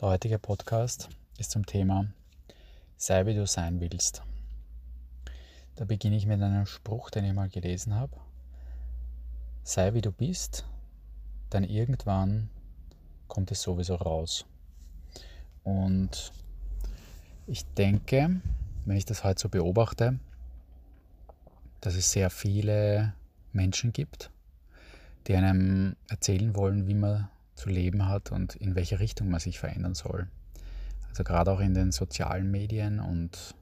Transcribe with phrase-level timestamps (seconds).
[0.00, 1.08] Der heutige Podcast
[1.38, 2.06] ist zum Thema
[2.96, 4.24] Sei wie du sein willst.
[5.76, 8.16] Da beginne ich mit einem Spruch, den ich mal gelesen habe.
[9.62, 10.66] Sei wie du bist,
[11.52, 12.50] denn irgendwann
[13.28, 14.46] kommt es sowieso raus.
[15.62, 16.32] Und
[17.46, 18.40] ich denke,
[18.86, 20.18] wenn ich das heute so beobachte,
[21.80, 23.14] dass es sehr viele
[23.52, 24.32] Menschen gibt,
[25.28, 29.58] die einem erzählen wollen, wie man zu leben hat und in welche Richtung man sich
[29.58, 30.28] verändern soll.
[31.08, 33.54] Also gerade auch in den sozialen Medien und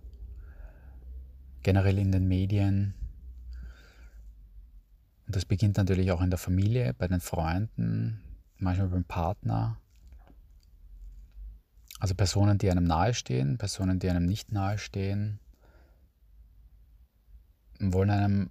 [1.63, 2.95] generell in den Medien.
[5.27, 8.23] Und das beginnt natürlich auch in der Familie, bei den Freunden,
[8.59, 9.79] manchmal beim Partner.
[12.01, 15.39] Also Personen, die einem nahestehen, Personen, die einem nicht nahestehen,
[17.79, 18.51] wollen einem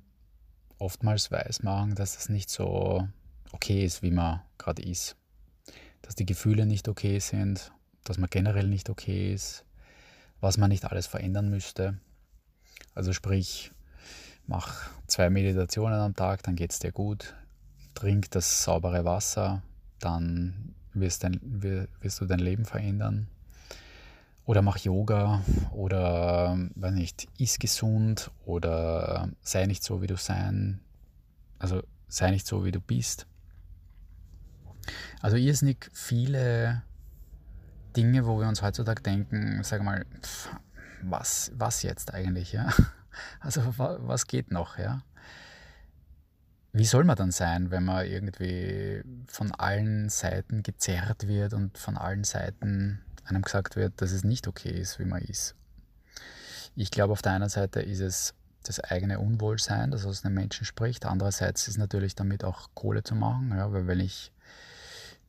[0.78, 3.08] oftmals weismachen, dass das nicht so
[3.52, 5.18] okay ist, wie man gerade ist
[6.02, 7.72] dass die Gefühle nicht okay sind,
[8.04, 9.66] dass man generell nicht okay ist,
[10.40, 11.98] was man nicht alles verändern müsste.
[12.96, 13.72] Also sprich,
[14.48, 17.36] mach zwei Meditationen am Tag, dann geht es dir gut.
[17.94, 19.62] Trink das saubere Wasser,
[20.00, 23.28] dann wirst, dein, wirst du dein Leben verändern.
[24.46, 30.80] Oder mach Yoga oder, weiß nicht, iss gesund oder sei nicht so, wie du sein,
[31.60, 33.28] also sei nicht so, wie du bist.
[35.22, 36.84] Also irrsinnig viele
[37.96, 40.50] Dinge, wo wir uns heutzutage denken, sag mal, pff,
[41.04, 42.70] was, was jetzt eigentlich, ja?
[43.42, 45.04] Also was geht noch, ja?
[46.72, 51.98] Wie soll man dann sein, wenn man irgendwie von allen Seiten gezerrt wird und von
[51.98, 55.56] allen Seiten einem gesagt wird, dass es nicht okay ist, wie man ist?
[56.76, 58.34] Ich glaube, auf der einen Seite ist es
[58.64, 61.06] das eigene Unwohlsein, das aus einem Menschen spricht.
[61.06, 64.32] Andererseits ist natürlich damit auch Kohle zu machen, ja, weil wenn ich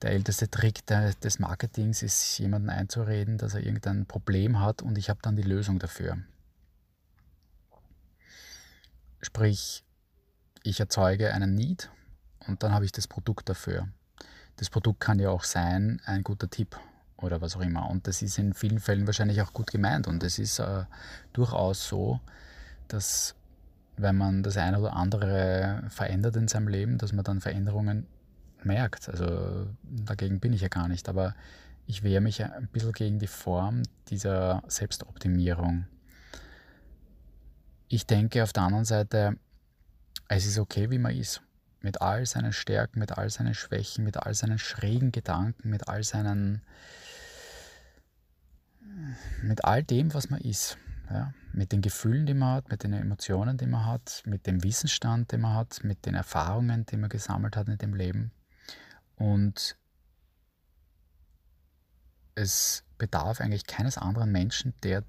[0.02, 5.08] der älteste Trick des Marketings ist, jemanden einzureden, dass er irgendein Problem hat und ich
[5.08, 6.18] habe dann die Lösung dafür.
[9.20, 9.84] Sprich,
[10.64, 11.90] ich erzeuge einen Need
[12.46, 13.88] und dann habe ich das Produkt dafür.
[14.56, 16.76] Das Produkt kann ja auch sein, ein guter Tipp
[17.16, 17.88] oder was auch immer.
[17.88, 20.06] Und das ist in vielen Fällen wahrscheinlich auch gut gemeint.
[20.06, 20.84] Und es ist äh,
[21.32, 22.20] durchaus so,
[22.88, 23.34] dass
[23.96, 28.06] wenn man das eine oder andere verändert in seinem Leben, dass man dann Veränderungen
[28.64, 29.08] merkt.
[29.08, 31.34] Also dagegen bin ich ja gar nicht, aber
[31.86, 35.86] ich wehre mich ein bisschen gegen die Form dieser Selbstoptimierung.
[37.88, 39.36] Ich denke auf der anderen Seite,
[40.28, 41.42] es ist okay, wie man ist.
[41.80, 46.02] Mit all seinen Stärken, mit all seinen Schwächen, mit all seinen schrägen Gedanken, mit all
[46.04, 46.62] seinen.
[49.42, 50.78] mit all dem, was man ist.
[51.10, 51.34] Ja?
[51.52, 55.32] Mit den Gefühlen, die man hat, mit den Emotionen, die man hat, mit dem Wissensstand,
[55.32, 58.30] den man hat, mit den Erfahrungen, die man gesammelt hat in dem Leben.
[59.22, 59.76] Und
[62.34, 65.04] es bedarf eigentlich keines anderen Menschen, der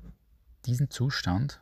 [0.68, 1.60] diesen Zustand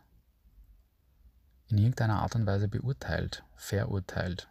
[1.69, 4.50] in irgendeiner Art und Weise beurteilt, verurteilt.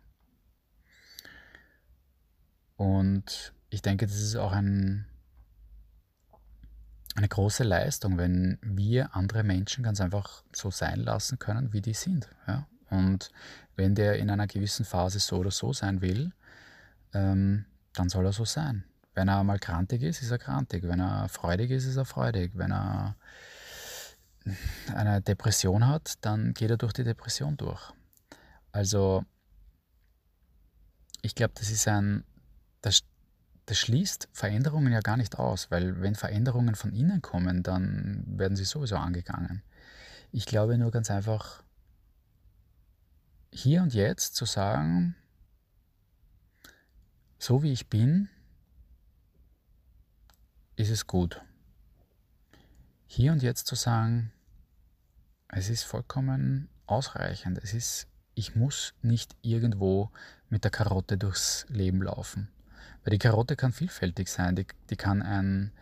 [2.78, 5.04] Und ich denke, das ist auch ein,
[7.16, 11.92] eine große Leistung, wenn wir andere Menschen ganz einfach so sein lassen können, wie die
[11.92, 12.30] sind.
[12.46, 12.66] Ja?
[12.88, 13.30] Und
[13.76, 16.32] wenn der in einer gewissen Phase so oder so sein will,
[17.12, 18.84] ähm, dann soll er so sein.
[19.14, 20.84] Wenn er mal krantig ist, ist er krantig.
[20.84, 22.52] Wenn er freudig ist, ist er freudig.
[22.54, 23.16] Wenn er
[24.94, 27.92] eine Depression hat, dann geht er durch die Depression durch.
[28.72, 29.24] Also
[31.22, 32.24] ich glaube, das ist ein,
[32.80, 33.02] das,
[33.66, 38.56] das schließt Veränderungen ja gar nicht aus, weil wenn Veränderungen von innen kommen, dann werden
[38.56, 39.62] sie sowieso angegangen.
[40.32, 41.62] Ich glaube nur ganz einfach,
[43.52, 45.16] hier und jetzt zu sagen,
[47.40, 48.28] so wie ich bin,
[50.76, 51.40] ist es gut.
[53.06, 54.30] Hier und jetzt zu sagen,
[55.48, 57.58] es ist vollkommen ausreichend.
[57.62, 60.10] Es ist, ich muss nicht irgendwo
[60.50, 62.48] mit der Karotte durchs Leben laufen.
[63.04, 64.54] Weil die Karotte kann vielfältig sein.
[64.54, 65.72] Die, die kann ein,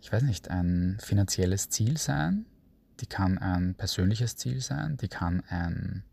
[0.00, 2.46] ich weiß nicht, ein finanzielles Ziel sein.
[3.00, 4.96] Die kann ein persönliches Ziel sein.
[4.98, 6.04] Die kann ein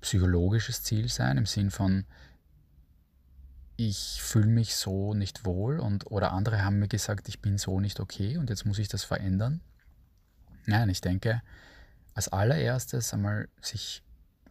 [0.00, 2.04] psychologisches Ziel sein im Sinn von,
[3.76, 7.80] ich fühle mich so nicht wohl und oder andere haben mir gesagt, ich bin so
[7.80, 9.60] nicht okay und jetzt muss ich das verändern.
[10.64, 11.42] Nein, ich denke,
[12.14, 14.02] als allererstes einmal sich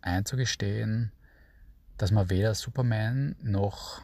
[0.01, 1.11] einzugestehen,
[1.97, 4.01] dass man weder Superman noch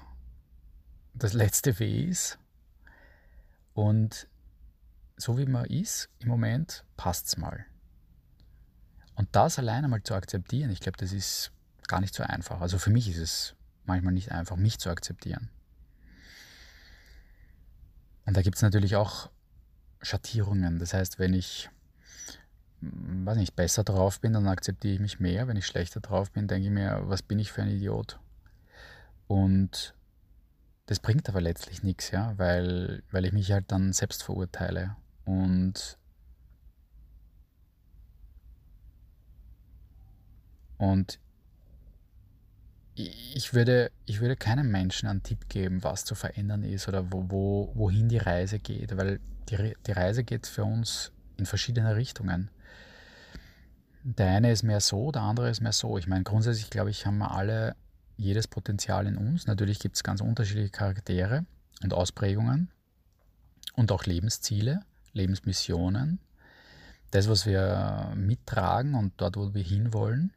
[1.14, 2.40] das letzte Weh ist
[3.74, 4.28] und
[5.18, 7.66] so wie man ist im Moment passt es mal.
[9.16, 11.52] Und das alleine mal zu akzeptieren, ich glaube, das ist
[11.88, 12.62] gar nicht so einfach.
[12.62, 13.56] Also für mich ist es
[13.86, 15.50] manchmal nicht einfach, mich zu akzeptieren.
[18.26, 19.30] Und da gibt es natürlich auch
[20.02, 20.80] Schattierungen.
[20.80, 21.70] Das heißt, wenn ich
[22.82, 25.48] hm, weiß nicht, besser drauf bin, dann akzeptiere ich mich mehr.
[25.48, 28.20] Wenn ich schlechter drauf bin, denke ich mir, was bin ich für ein Idiot?
[29.28, 29.96] Und
[30.88, 34.96] das bringt aber letztlich nichts, ja, weil, weil ich mich halt dann selbst verurteile.
[35.26, 35.98] Und,
[40.78, 41.20] und
[43.08, 47.26] ich würde, ich würde keinem Menschen einen Tipp geben, was zu verändern ist oder wo,
[47.30, 49.20] wo, wohin die Reise geht, weil
[49.50, 52.50] die, die Reise geht für uns in verschiedene Richtungen.
[54.04, 55.98] Der eine ist mehr so, der andere ist mehr so.
[55.98, 57.76] Ich meine, grundsätzlich glaube ich, haben wir alle
[58.18, 59.48] jedes Potenzial in uns.
[59.48, 61.46] Natürlich gibt es ganz unterschiedliche Charaktere
[61.84, 62.70] und Ausprägungen
[63.76, 64.82] und auch Lebensziele,
[65.14, 66.20] Lebensmissionen.
[67.12, 70.34] Das, was wir mittragen und dort, wo wir hinwollen.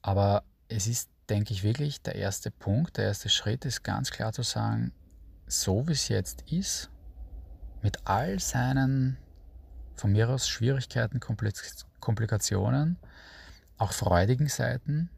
[0.00, 4.34] Aber es ist denke ich wirklich, der erste Punkt, der erste Schritt ist ganz klar
[4.34, 4.92] zu sagen,
[5.46, 6.90] so wie es jetzt ist,
[7.80, 9.16] mit all seinen
[9.94, 11.20] von mir aus Schwierigkeiten,
[12.00, 12.98] Komplikationen,
[13.78, 15.08] auch freudigen Seiten,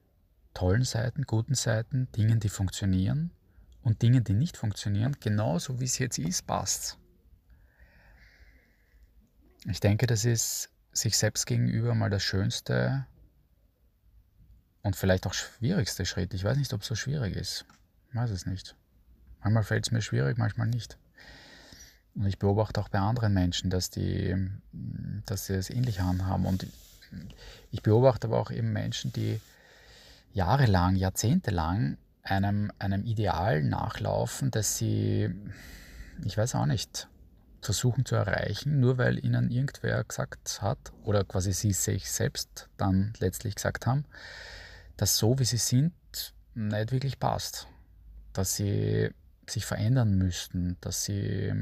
[0.55, 3.33] tollen Seiten, guten Seiten, Dingen, die funktionieren
[3.83, 6.97] und Dingen, die nicht funktionieren, genauso wie es jetzt ist, passt.
[9.65, 13.05] Ich denke, das ist sich selbst gegenüber mal das Schönste,
[14.85, 16.35] und vielleicht auch schwierigste Schritt.
[16.35, 17.65] Ich weiß nicht, ob es so schwierig ist.
[18.11, 18.77] Ich weiß es nicht.
[19.43, 20.99] Manchmal fällt es mir schwierig, manchmal nicht.
[22.15, 24.37] Und ich beobachte auch bei anderen Menschen, dass die,
[25.27, 26.47] dass sie es ähnlich handhaben.
[26.47, 26.67] Und
[27.71, 29.41] ich beobachte aber auch eben Menschen, die
[30.33, 35.35] jahrelang, jahrzehntelang einem, einem Ideal nachlaufen, das sie,
[36.25, 37.09] ich weiß auch nicht,
[37.63, 43.15] versuchen zu erreichen, nur weil ihnen irgendwer gesagt hat oder quasi sie sich selbst dann
[43.19, 44.05] letztlich gesagt haben,
[44.97, 45.93] dass so wie sie sind
[46.55, 47.69] nicht wirklich passt.
[48.33, 49.11] Dass sie
[49.47, 51.53] sich verändern müssten, dass sie,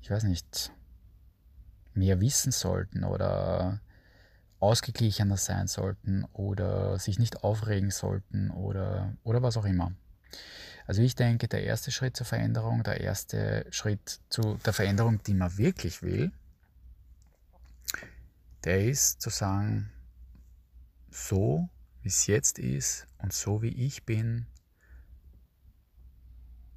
[0.00, 0.72] ich weiß nicht,
[1.94, 3.80] mehr wissen sollten oder
[4.60, 9.92] ausgeglichener sein sollten oder sich nicht aufregen sollten oder, oder was auch immer.
[10.86, 15.34] Also ich denke, der erste Schritt zur Veränderung, der erste Schritt zu der Veränderung, die
[15.34, 16.32] man wirklich will,
[18.64, 19.90] der ist zu sagen,
[21.10, 21.68] so
[22.02, 24.46] wie es jetzt ist und so wie ich bin,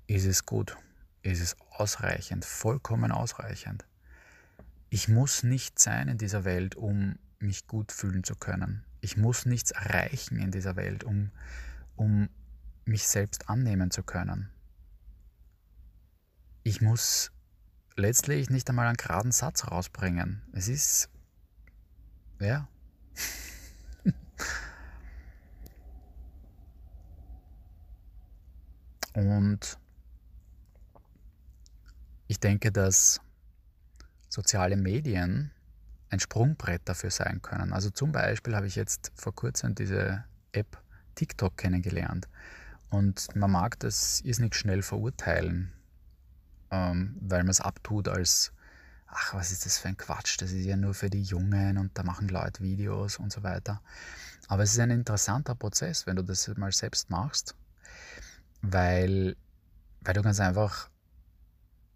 [0.08, 0.78] ist es gut,
[1.22, 3.86] ist es ausreichend, vollkommen ausreichend.
[4.90, 8.86] Ich muss nicht sein in dieser Welt, um mich gut fühlen zu können.
[9.02, 11.32] Ich muss nichts erreichen in dieser Welt, um,
[11.96, 12.30] um
[12.86, 14.50] mich selbst annehmen zu können.
[16.64, 17.32] Ich muss
[17.96, 20.42] letztlich nicht einmal einen geraden Satz rausbringen.
[20.54, 21.10] Es ist,
[22.40, 22.68] ja,
[29.14, 29.78] Und
[32.28, 33.22] ich denke, dass
[34.30, 35.52] soziale Medien
[36.10, 37.74] ein Sprungbrett dafür sein können.
[37.74, 40.82] Also zum Beispiel habe ich jetzt vor kurzem diese App
[41.16, 42.28] TikTok kennengelernt.
[42.90, 45.72] Und man mag das nicht schnell verurteilen,
[46.70, 48.52] ähm, weil man es abtut als,
[49.08, 51.98] ach, was ist das für ein Quatsch, das ist ja nur für die Jungen und
[51.98, 53.82] da machen Leute Videos und so weiter.
[54.48, 57.56] Aber es ist ein interessanter Prozess, wenn du das mal selbst machst
[58.64, 59.36] weil,
[60.02, 60.90] weil du ganz einfach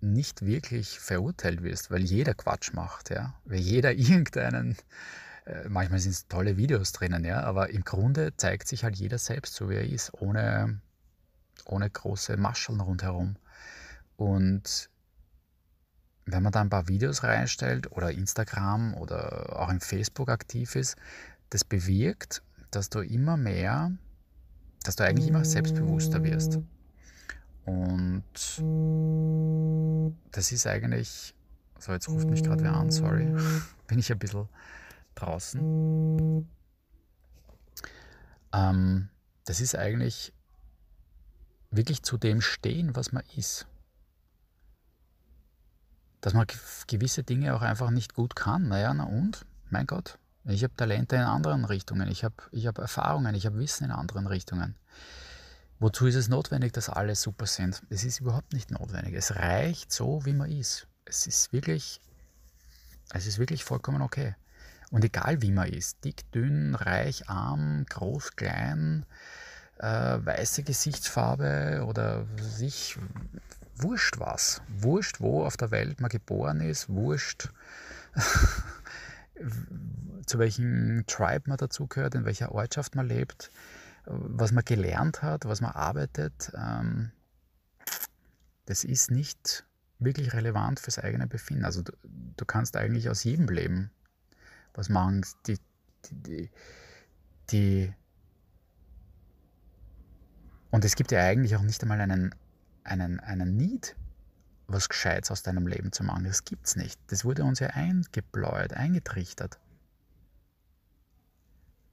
[0.02, 4.78] nicht wirklich verurteilt wirst, weil jeder Quatsch macht, ja, weil jeder irgendeinen,
[5.46, 9.18] äh, manchmal sind es tolle Videos drinnen, ja, aber im Grunde zeigt sich halt jeder
[9.18, 10.80] selbst so, wie er ist, ohne,
[11.66, 13.38] ohne große Mascheln rundherum.
[14.18, 14.90] Und
[16.26, 20.98] wenn man da ein paar Videos reinstellt oder Instagram oder auch in Facebook aktiv ist,
[21.50, 23.92] das bewirkt, dass du immer mehr
[24.88, 26.60] dass du eigentlich immer selbstbewusster wirst.
[27.66, 28.24] Und
[30.32, 31.36] das ist eigentlich,
[31.78, 33.26] so jetzt ruft mich gerade wer an, sorry,
[33.88, 34.48] bin ich ein bisschen
[35.16, 36.48] draußen.
[38.54, 39.10] Ähm,
[39.44, 40.32] das ist eigentlich
[41.70, 43.68] wirklich zu dem stehen, was man ist.
[46.22, 46.48] Dass man
[46.88, 48.70] gewisse Dinge auch einfach nicht gut kann.
[48.70, 49.46] Naja, na und?
[49.70, 50.18] Mein Gott,
[50.48, 53.92] ich habe Talente in anderen Richtungen, ich habe ich hab Erfahrungen, ich habe Wissen in
[53.92, 54.76] anderen Richtungen.
[55.80, 57.84] Wozu ist es notwendig, dass alle super sind?
[57.90, 59.14] Es ist überhaupt nicht notwendig.
[59.14, 60.88] Es reicht so, wie man ist.
[61.06, 62.02] Es ist wirklich,
[63.14, 64.36] es ist wirklich vollkommen okay.
[64.90, 69.06] Und egal wie man ist, dick, dünn, reich, arm, groß, klein,
[69.80, 72.98] äh, weiße Gesichtsfarbe oder sich,
[73.76, 74.62] wurscht was.
[74.68, 77.50] Wurscht, wo auf der Welt man geboren ist, wurscht,
[80.26, 83.50] zu welchem Tribe man dazugehört, in welcher Ortschaft man lebt,
[84.06, 86.52] was man gelernt hat, was man arbeitet.
[86.56, 87.12] Ähm,
[88.66, 89.66] das ist nicht
[90.00, 91.66] wirklich relevant fürs eigene Befinden.
[91.66, 93.92] Also du, du kannst eigentlich aus jedem Leben
[94.74, 95.26] was machen.
[95.48, 95.58] Die,
[96.12, 96.50] die,
[97.50, 97.94] die,
[100.72, 102.36] und es gibt ja eigentlich auch nicht einmal einen,
[102.84, 103.96] einen, einen Need,
[104.68, 106.26] was Gescheites aus deinem Leben zu machen.
[106.26, 107.00] Das gibt es nicht.
[107.08, 109.60] Das wurde uns ja eingebläut, eingetrichtert.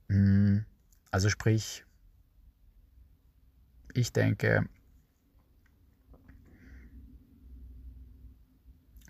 [0.09, 0.65] Hm,
[1.11, 1.85] also sprich,
[3.93, 4.69] ich denke,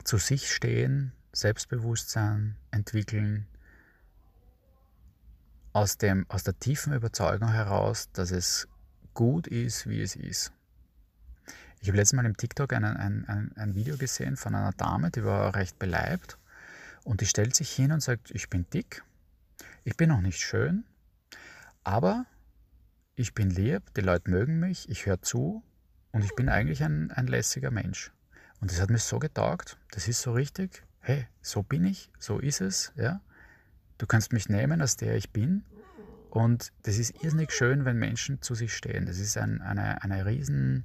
[0.04, 3.46] zu sich stehen, Selbstbewusstsein entwickeln,
[5.72, 8.68] aus, dem, aus der tiefen Überzeugung heraus, dass es
[9.14, 10.52] gut ist, wie es ist.
[11.84, 15.10] Ich habe letztes Mal im TikTok ein, ein, ein, ein Video gesehen von einer Dame,
[15.10, 16.38] die war recht beleibt
[17.02, 19.04] und die stellt sich hin und sagt, ich bin dick,
[19.84, 20.84] ich bin noch nicht schön,
[21.82, 22.24] aber
[23.16, 25.62] ich bin lieb, die Leute mögen mich, ich höre zu
[26.10, 28.12] und ich bin eigentlich ein, ein lässiger Mensch.
[28.62, 32.38] Und das hat mir so getaugt, das ist so richtig, hey, so bin ich, so
[32.38, 33.20] ist es, ja.
[33.98, 35.64] Du kannst mich nehmen, als der ich bin.
[36.30, 39.04] Und das ist irrsinnig schön, wenn Menschen zu sich stehen.
[39.04, 40.84] Das ist ein, eine, eine riesen,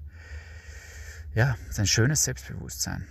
[1.33, 3.05] ja, das ist ein schönes Selbstbewusstsein.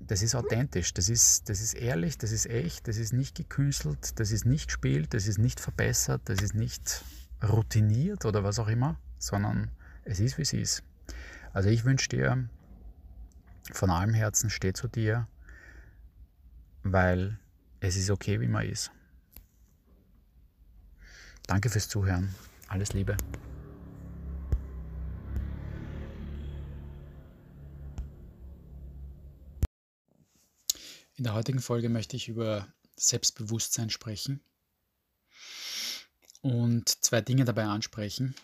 [0.00, 4.18] Das ist authentisch, das ist, das ist ehrlich, das ist echt, das ist nicht gekünstelt,
[4.18, 7.04] das ist nicht gespielt, das ist nicht verbessert, das ist nicht
[7.42, 9.70] routiniert oder was auch immer, sondern
[10.04, 10.82] es ist, wie es ist.
[11.52, 12.48] Also ich wünsche dir
[13.72, 15.28] von allem Herzen, steh zu dir,
[16.82, 17.38] weil
[17.80, 18.90] es ist okay, wie man ist.
[21.46, 22.34] Danke fürs Zuhören.
[22.68, 23.16] Alles Liebe.
[31.20, 34.40] In der heutigen Folge möchte ich über Selbstbewusstsein sprechen
[36.40, 38.34] und zwei Dinge dabei ansprechen.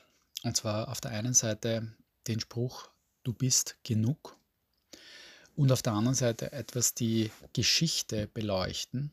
[0.42, 1.90] Und zwar auf der einen Seite
[2.26, 2.90] den Spruch,
[3.22, 4.36] du bist genug.
[5.54, 9.10] Und auf der anderen Seite etwas die Geschichte beleuchten.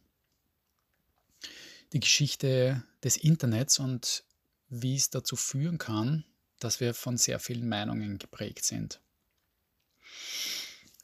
[1.94, 4.26] Die Geschichte des Internets und
[4.68, 6.26] wie es dazu führen kann,
[6.60, 9.00] dass wir von sehr vielen Meinungen geprägt sind.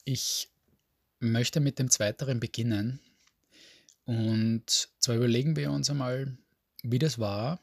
[0.04, 0.50] Ich
[1.20, 3.00] möchte mit dem Zweiteren beginnen.
[4.04, 6.36] Und zwar überlegen wir uns einmal,
[6.82, 7.60] wie das war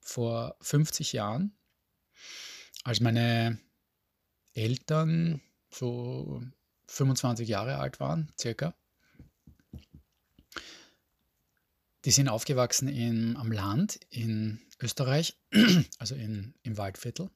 [0.00, 1.52] vor 50 Jahren,
[2.84, 3.58] als meine
[4.54, 6.42] Eltern so
[6.88, 8.74] 25 Jahre alt waren, circa.
[12.04, 15.36] Die sind aufgewachsen in, am Land in Österreich,
[15.98, 17.30] also in, im Waldviertel,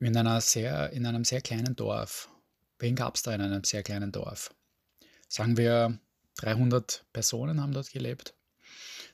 [0.00, 2.30] in, einer sehr, in einem sehr kleinen Dorf.
[2.80, 4.54] Wen gab es da in einem sehr kleinen Dorf?
[5.28, 6.00] Sagen wir,
[6.38, 8.34] 300 Personen haben dort gelebt.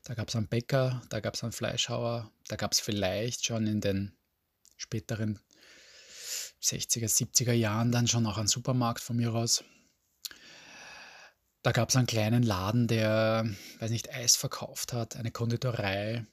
[0.05, 3.67] Da gab es einen Bäcker, da gab es einen Fleischhauer, da gab es vielleicht schon
[3.67, 4.17] in den
[4.77, 5.41] späteren
[6.63, 9.65] 60er, 70er Jahren dann schon auch einen Supermarkt von mir aus.
[11.63, 16.25] Da gab es einen kleinen Laden, der, weiß nicht, Eis verkauft hat, eine Konditorei.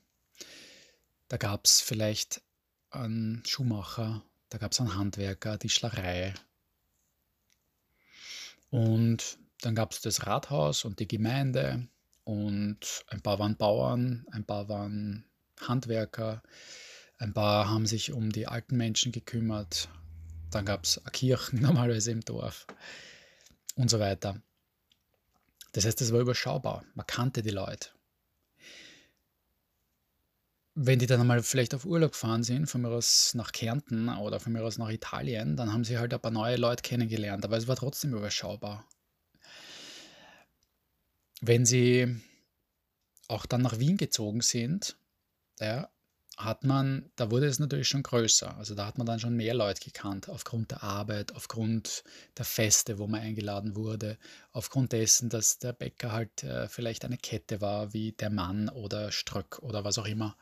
[1.30, 2.44] Da gab es vielleicht
[2.92, 6.36] einen Schuhmacher, da gab es einen Handwerker, Tischlerei,
[8.74, 11.88] und dann gab es das Rathaus und die Gemeinde
[12.24, 15.26] und ein paar waren Bauern, ein paar waren
[15.62, 16.42] Handwerker,
[17.20, 19.90] ein paar haben sich um die alten Menschen gekümmert.
[20.50, 22.66] Dann gab es Kirchen normalerweise im Dorf
[23.76, 24.42] und so weiter.
[25.74, 26.84] Das heißt, es war überschaubar.
[26.96, 27.90] Man kannte die Leute
[30.76, 34.40] wenn die dann einmal vielleicht auf Urlaub gefahren sind, von mir aus nach Kärnten oder
[34.40, 37.58] von mir aus nach Italien, dann haben sie halt ein paar neue Leute kennengelernt, aber
[37.58, 38.88] es war trotzdem überschaubar.
[41.42, 42.22] Wenn sie
[43.28, 44.98] auch dann nach Wien gezogen sind,
[45.60, 45.90] ja,
[46.38, 48.58] hat man, da wurde es natürlich schon größer.
[48.58, 52.04] Also da hat man dann schon mehr Leute gekannt, aufgrund der Arbeit, aufgrund
[52.38, 54.18] der Feste, wo man eingeladen wurde,
[54.52, 59.12] aufgrund dessen, dass der Bäcker halt äh, vielleicht eine Kette war, wie der Mann oder
[59.12, 60.36] Ströck oder was auch immer.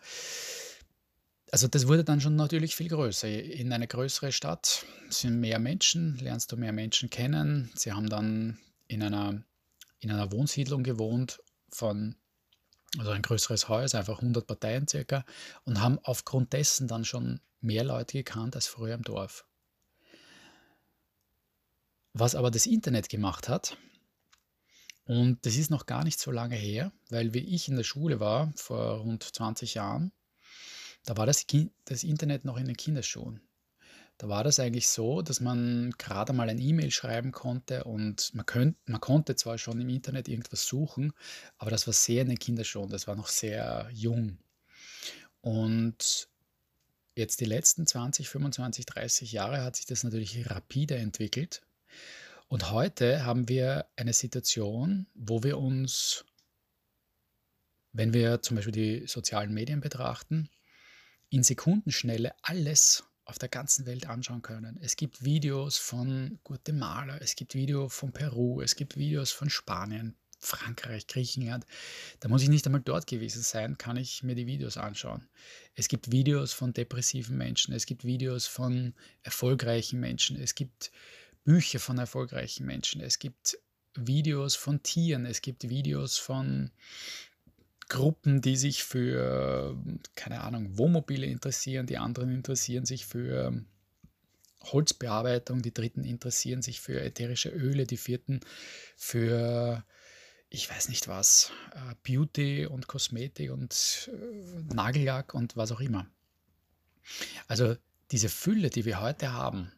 [1.51, 3.27] Also das wurde dann schon natürlich viel größer.
[3.27, 7.69] In eine größere Stadt sind mehr Menschen, lernst du mehr Menschen kennen.
[7.75, 8.57] Sie haben dann
[8.87, 9.43] in einer,
[9.99, 12.15] in einer Wohnsiedlung gewohnt von
[12.97, 15.25] also ein größeres Haus, einfach 100 Parteien circa,
[15.63, 19.45] und haben aufgrund dessen dann schon mehr Leute gekannt als früher im Dorf.
[22.13, 23.77] Was aber das Internet gemacht hat,
[25.05, 28.19] und das ist noch gar nicht so lange her, weil wie ich in der Schule
[28.19, 30.11] war, vor rund 20 Jahren,
[31.05, 31.45] da war das,
[31.85, 33.41] das Internet noch in den Kinderschuhen.
[34.21, 38.45] Da war das eigentlich so, dass man gerade mal ein E-Mail schreiben konnte und man,
[38.45, 41.11] könnt, man konnte zwar schon im Internet irgendwas suchen,
[41.57, 44.37] aber das war sehr in den Kinderschuhen, das war noch sehr jung.
[45.41, 46.29] Und
[47.15, 51.63] jetzt die letzten 20, 25, 30 Jahre hat sich das natürlich rapide entwickelt.
[52.47, 56.25] Und heute haben wir eine Situation, wo wir uns,
[57.91, 60.51] wenn wir zum Beispiel die sozialen Medien betrachten,
[61.31, 64.77] in Sekundenschnelle alles auf der ganzen Welt anschauen können.
[64.81, 70.15] Es gibt Videos von Guatemala, es gibt Videos von Peru, es gibt Videos von Spanien,
[70.39, 71.65] Frankreich, Griechenland.
[72.19, 75.29] Da muss ich nicht einmal dort gewesen sein, kann ich mir die Videos anschauen.
[75.75, 80.91] Es gibt Videos von depressiven Menschen, es gibt Videos von erfolgreichen Menschen, es gibt
[81.43, 83.57] Bücher von erfolgreichen Menschen, es gibt
[83.95, 86.71] Videos von Tieren, es gibt Videos von
[87.91, 89.75] Gruppen, die sich für,
[90.15, 93.65] keine Ahnung, Wohnmobile interessieren, die anderen interessieren sich für
[94.63, 98.39] Holzbearbeitung, die dritten interessieren sich für ätherische Öle, die vierten
[98.95, 99.83] für,
[100.49, 106.07] ich weiß nicht was, äh, Beauty und Kosmetik und äh, Nagellack und was auch immer.
[107.49, 107.75] Also
[108.11, 109.69] diese Fülle, die wir heute haben,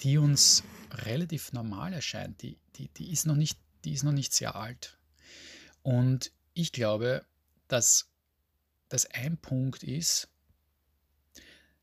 [0.00, 0.64] die uns
[1.04, 4.96] relativ normal erscheint, die, die, die, ist noch nicht, die ist noch nicht sehr alt.
[5.82, 7.26] Und ich glaube,
[7.72, 8.08] dass
[8.88, 10.28] das ein Punkt ist,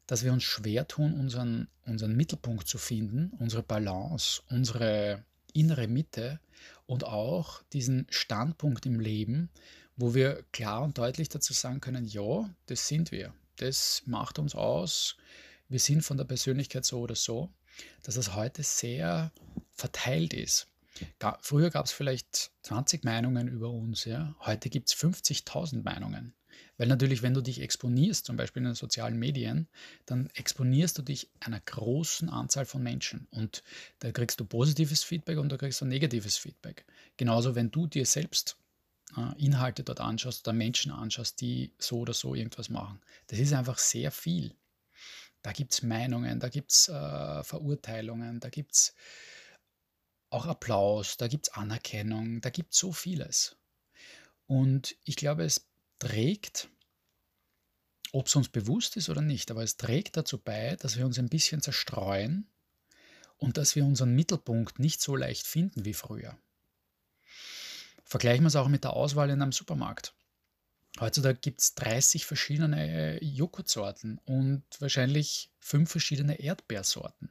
[0.08, 6.39] dass wir uns schwer tun, unseren, unseren Mittelpunkt zu finden, unsere Balance, unsere innere Mitte
[6.86, 9.50] und auch diesen Standpunkt im Leben,
[9.96, 14.55] wo wir klar und deutlich dazu sagen können, ja, das sind wir, das macht uns
[14.55, 15.17] aus,
[15.67, 17.51] wir sind von der Persönlichkeit so oder so
[18.03, 19.31] dass es heute sehr
[19.74, 20.67] verteilt ist.
[21.41, 24.36] Früher gab es vielleicht 20 Meinungen über uns, ja?
[24.41, 26.34] heute gibt es 50.000 Meinungen.
[26.77, 29.68] Weil natürlich, wenn du dich exponierst, zum Beispiel in den sozialen Medien,
[30.06, 33.27] dann exponierst du dich einer großen Anzahl von Menschen.
[33.32, 33.63] Und
[34.00, 36.86] da kriegst du positives Feedback und da kriegst du negatives Feedback.
[37.18, 38.58] Genauso, wenn du dir selbst
[39.18, 43.01] äh, Inhalte dort anschaust oder Menschen anschaust, die so oder so irgendwas machen.
[43.27, 44.56] Das ist einfach sehr viel.
[45.41, 48.94] Da gibt es Meinungen, da gibt es äh, Verurteilungen, da gibt es
[50.29, 53.57] auch Applaus, da gibt es Anerkennung, da gibt es so vieles.
[54.48, 55.68] Und ich glaube, es
[56.00, 56.70] trägt,
[58.11, 61.20] ob es uns bewusst ist oder nicht, aber es trägt dazu bei, dass wir uns
[61.20, 62.48] ein bisschen zerstreuen
[63.37, 66.37] und dass wir unseren Mittelpunkt nicht so leicht finden wie früher.
[68.03, 70.15] Vergleichen wir es auch mit der Auswahl in einem Supermarkt.
[71.00, 77.29] Heutzutage gibt es 30 verschiedene Joghurtsorten und wahrscheinlich fünf verschiedene Erdbeersorten.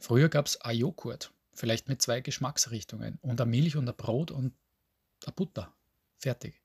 [0.00, 4.30] Früher gab es ein Joghurt, vielleicht mit zwei Geschmacksrichtungen und eine Milch und ein Brot
[4.30, 4.54] und
[5.24, 5.74] eine Butter.
[6.16, 6.62] Fertig.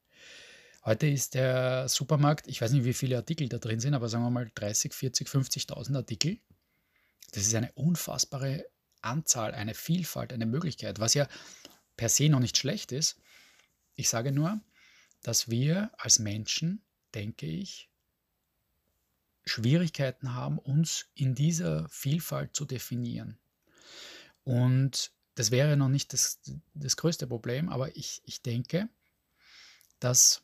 [0.85, 4.23] Heute ist der Supermarkt, ich weiß nicht, wie viele Artikel da drin sind, aber sagen
[4.23, 6.39] wir mal 30, 40, 50.000 Artikel.
[7.31, 8.65] Das ist eine unfassbare
[9.01, 11.27] Anzahl, eine Vielfalt, eine Möglichkeit, was ja
[11.95, 13.21] per se noch nicht schlecht ist.
[13.95, 14.59] Ich sage nur,
[15.21, 16.83] dass wir als Menschen,
[17.15, 17.89] denke ich,
[19.45, 23.39] Schwierigkeiten haben, uns in dieser Vielfalt zu definieren.
[24.43, 26.39] Und das wäre noch nicht das,
[26.73, 28.89] das größte Problem, aber ich, ich denke,
[29.99, 30.43] dass,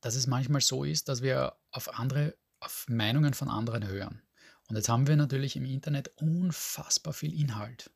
[0.00, 4.22] dass es manchmal so ist, dass wir auf andere, auf Meinungen von anderen hören.
[4.68, 7.90] Und jetzt haben wir natürlich im Internet unfassbar viel Inhalt.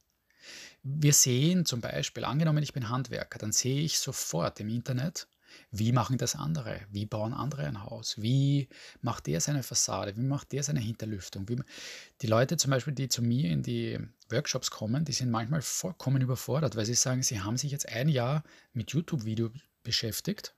[0.82, 5.28] Wir sehen zum Beispiel, angenommen, ich bin Handwerker, dann sehe ich sofort im Internet,
[5.70, 6.80] wie machen das andere?
[6.90, 8.20] Wie bauen andere ein Haus?
[8.20, 8.68] Wie
[9.00, 10.16] macht der seine Fassade?
[10.16, 11.48] Wie macht der seine Hinterlüftung?
[11.48, 11.58] Wie,
[12.22, 16.22] die Leute zum Beispiel, die zu mir in die Workshops kommen, die sind manchmal vollkommen
[16.22, 18.42] überfordert, weil sie sagen, sie haben sich jetzt ein Jahr
[18.72, 19.50] mit YouTube-Video
[19.82, 20.54] beschäftigt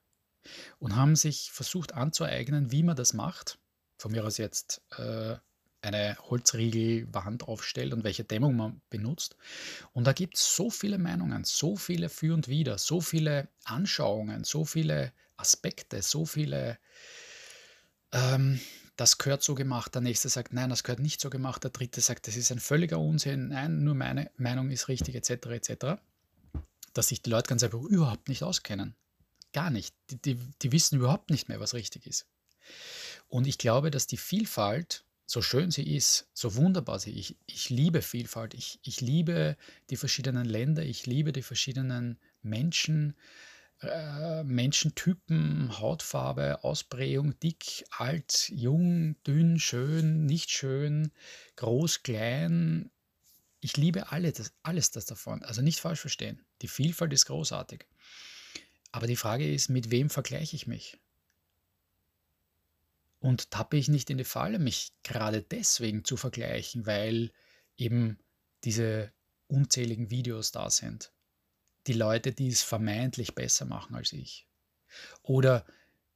[0.78, 3.58] und haben sich versucht anzueignen, wie man das macht.
[3.98, 5.36] Von mir aus jetzt äh,
[5.80, 9.36] eine Holzriegelwand aufstellt und welche Dämmung man benutzt.
[9.92, 14.44] Und da gibt es so viele Meinungen, so viele für und wider, so viele Anschauungen,
[14.44, 16.78] so viele Aspekte, so viele,
[18.12, 18.60] ähm,
[18.96, 22.00] das gehört so gemacht, der nächste sagt, nein, das gehört nicht so gemacht, der dritte
[22.00, 26.00] sagt, das ist ein völliger Unsinn, nein, nur meine Meinung ist richtig, etc., etc.,
[26.92, 28.96] dass sich die Leute ganz einfach überhaupt nicht auskennen.
[29.52, 29.94] Gar nicht.
[30.10, 32.26] Die, die, die wissen überhaupt nicht mehr, was richtig ist.
[33.28, 37.30] Und ich glaube, dass die Vielfalt so schön sie ist, so wunderbar sie ist.
[37.30, 39.58] Ich, ich liebe Vielfalt, ich, ich liebe
[39.90, 43.14] die verschiedenen Länder, ich liebe die verschiedenen Menschen,
[43.82, 51.12] äh, Menschentypen, Hautfarbe, Ausprägung, dick, alt, jung, dünn, schön, nicht schön,
[51.56, 52.90] groß, klein.
[53.60, 55.42] Ich liebe alle, das, alles das davon.
[55.42, 56.40] Also nicht falsch verstehen.
[56.62, 57.84] Die Vielfalt ist großartig.
[58.92, 60.96] Aber die Frage ist, mit wem vergleiche ich mich?
[63.20, 67.32] Und tappe ich nicht in die Falle, mich gerade deswegen zu vergleichen, weil
[67.76, 68.18] eben
[68.64, 69.12] diese
[69.48, 71.12] unzähligen Videos da sind.
[71.86, 74.46] Die Leute, die es vermeintlich besser machen als ich.
[75.22, 75.64] Oder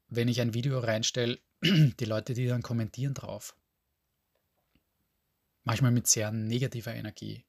[0.08, 3.56] wenn ich ein Video reinstelle, die Leute, die dann kommentieren drauf.
[5.64, 7.44] Manchmal mit sehr negativer Energie.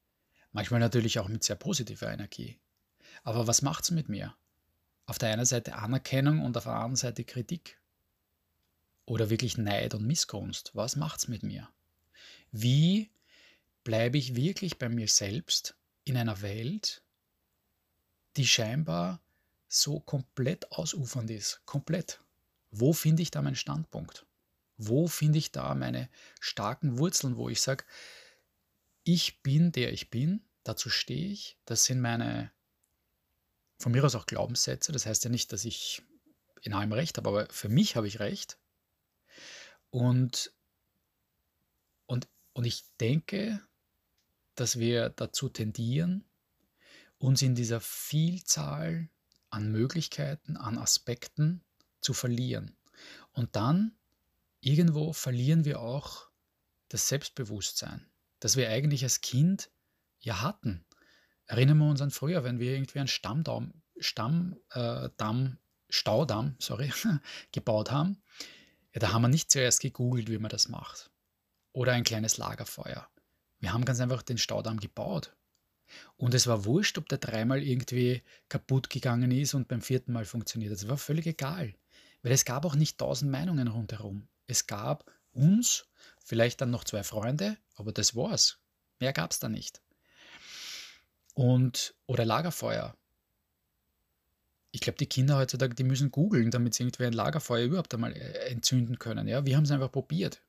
[0.51, 2.59] Manchmal natürlich auch mit sehr positiver Energie.
[3.23, 4.35] Aber was macht es mit mir?
[5.05, 7.81] Auf der einen Seite Anerkennung und auf der anderen Seite Kritik.
[9.05, 10.71] Oder wirklich Neid und Missgunst.
[10.73, 11.69] Was macht es mit mir?
[12.51, 13.09] Wie
[13.83, 17.01] bleibe ich wirklich bei mir selbst in einer Welt,
[18.37, 19.21] die scheinbar
[19.67, 21.61] so komplett ausufernd ist?
[21.65, 22.19] Komplett.
[22.71, 24.25] Wo finde ich da meinen Standpunkt?
[24.77, 27.85] Wo finde ich da meine starken Wurzeln, wo ich sage,
[29.03, 32.51] ich bin der ich bin, dazu stehe ich, das sind meine,
[33.77, 36.01] von mir aus auch Glaubenssätze, das heißt ja nicht, dass ich
[36.61, 38.57] in allem recht habe, aber für mich habe ich recht.
[39.93, 40.51] Und,
[42.08, 43.62] und, und ich denke,
[44.56, 46.25] dass wir dazu tendieren,
[47.19, 49.08] uns in dieser Vielzahl
[49.51, 51.63] an Möglichkeiten, an Aspekten
[52.01, 52.75] zu verlieren.
[53.34, 53.95] Und dann
[54.62, 56.27] irgendwo verlieren wir auch
[56.89, 58.03] das Selbstbewusstsein,
[58.39, 59.69] das wir eigentlich als Kind
[60.21, 60.88] ja hatten.
[61.45, 65.58] Erinnern wir uns an früher, wenn wir irgendwie einen Stammdamm, Stammdamm, äh,
[65.89, 66.91] Staudamm, sorry,
[67.51, 68.23] gebaut haben,
[68.93, 71.10] ja, da haben wir nicht zuerst gegoogelt, wie man das macht.
[71.71, 73.08] Oder ein kleines Lagerfeuer.
[73.60, 75.36] Wir haben ganz einfach den Staudamm gebaut.
[76.17, 80.25] Und es war wurscht, ob der dreimal irgendwie kaputt gegangen ist und beim vierten Mal
[80.25, 80.71] funktioniert.
[80.71, 81.73] Das war völlig egal.
[82.21, 84.27] Weil es gab auch nicht tausend Meinungen rundherum.
[84.47, 85.88] Es gab uns,
[86.19, 88.60] vielleicht dann noch zwei Freunde, aber das war's.
[88.99, 89.82] Mehr gab es da nicht.
[91.34, 92.95] Und, oder Lagerfeuer.
[94.75, 98.12] Ich glaube, die Kinder heutzutage, die müssen googeln, damit sie irgendwie ein Lagerfeuer überhaupt einmal
[98.12, 99.27] äh, entzünden können.
[99.27, 100.41] Ja, wir haben es einfach probiert.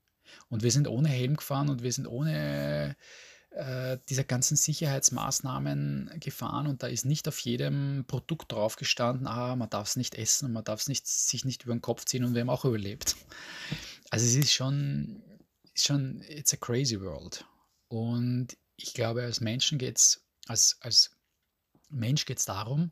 [0.49, 2.97] Und wir sind ohne Helm gefahren und wir sind ohne
[3.55, 9.55] äh, dieser ganzen Sicherheitsmaßnahmen gefahren und da ist nicht auf jedem Produkt drauf gestanden, ah,
[9.55, 12.05] man darf es nicht essen und man darf es nicht, sich nicht über den Kopf
[12.05, 13.15] ziehen und wir haben auch überlebt.
[14.11, 15.23] Also es ist schon,
[15.75, 17.45] schon, it's a crazy world.
[17.89, 21.13] Und ich glaube, als Menschen geht es, als, als
[21.91, 22.91] Mensch geht es darum,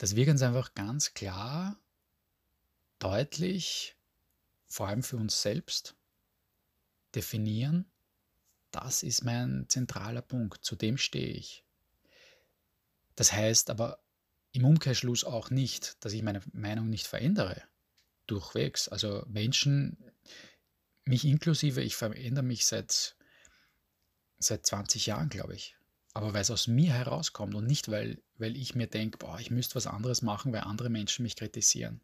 [0.00, 1.78] dass wir ganz einfach ganz klar,
[3.00, 3.96] deutlich,
[4.66, 5.94] vor allem für uns selbst,
[7.14, 7.84] definieren,
[8.70, 11.66] das ist mein zentraler Punkt, zu dem stehe ich.
[13.14, 14.02] Das heißt aber
[14.52, 17.62] im Umkehrschluss auch nicht, dass ich meine Meinung nicht verändere.
[18.26, 18.88] Durchwegs.
[18.88, 19.98] Also Menschen,
[21.04, 23.16] mich inklusive, ich verändere mich seit,
[24.38, 25.76] seit 20 Jahren, glaube ich.
[26.12, 29.76] Aber weil es aus mir herauskommt und nicht, weil, weil ich mir denke, ich müsste
[29.76, 32.00] was anderes machen, weil andere Menschen mich kritisieren.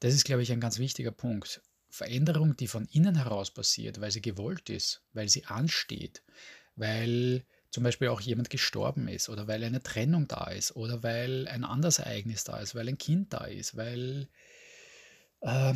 [0.00, 1.62] Das ist, glaube ich, ein ganz wichtiger Punkt.
[1.88, 6.22] Veränderung, die von innen heraus passiert, weil sie gewollt ist, weil sie ansteht,
[6.76, 11.48] weil zum Beispiel auch jemand gestorben ist oder weil eine Trennung da ist oder weil
[11.48, 14.28] ein anderes Ereignis da ist, weil ein Kind da ist, weil
[15.40, 15.74] äh,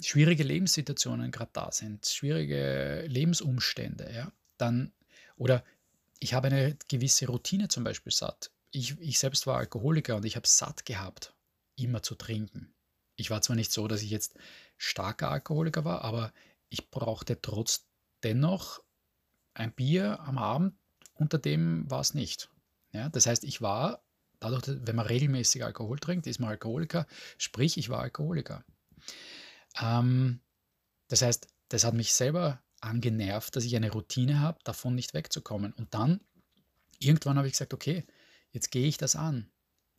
[0.00, 4.92] schwierige Lebenssituationen gerade da sind, schwierige Lebensumstände, ja, dann
[5.36, 5.64] oder
[6.20, 8.50] ich habe eine gewisse Routine zum Beispiel satt.
[8.70, 11.34] Ich, ich selbst war Alkoholiker und ich habe satt gehabt,
[11.76, 12.74] immer zu trinken.
[13.16, 14.34] Ich war zwar nicht so, dass ich jetzt
[14.76, 16.32] starker Alkoholiker war, aber
[16.68, 17.86] ich brauchte trotz
[18.22, 18.82] dennoch
[19.54, 20.74] ein Bier am Abend,
[21.14, 22.48] unter dem war es nicht.
[22.92, 24.04] Ja, das heißt, ich war,
[24.38, 27.06] dadurch, wenn man regelmäßig Alkohol trinkt, ist man Alkoholiker,
[27.38, 28.64] sprich, ich war Alkoholiker.
[29.80, 30.40] Ähm,
[31.08, 35.72] das heißt, das hat mich selber angenervt, dass ich eine Routine habe, davon nicht wegzukommen.
[35.72, 36.20] Und dann,
[36.98, 38.06] irgendwann habe ich gesagt, okay,
[38.50, 39.50] jetzt gehe ich das an.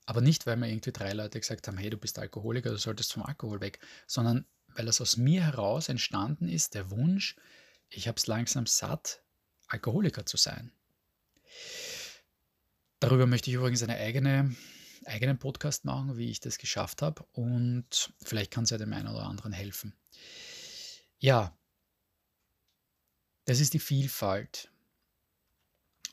[0.06, 3.14] Aber nicht, weil mir irgendwie drei Leute gesagt haben, hey, du bist Alkoholiker, du solltest
[3.14, 7.36] vom Alkohol weg, sondern weil es aus mir heraus entstanden ist, der Wunsch,
[7.90, 9.22] ich habe es langsam satt,
[9.68, 10.72] Alkoholiker zu sein.
[13.00, 14.56] Darüber möchte ich übrigens einen eigene,
[15.06, 19.08] eigenen Podcast machen, wie ich das geschafft habe und vielleicht kann es ja dem einen
[19.08, 19.96] oder anderen helfen.
[21.20, 21.58] Ja,
[23.50, 24.70] das ist die Vielfalt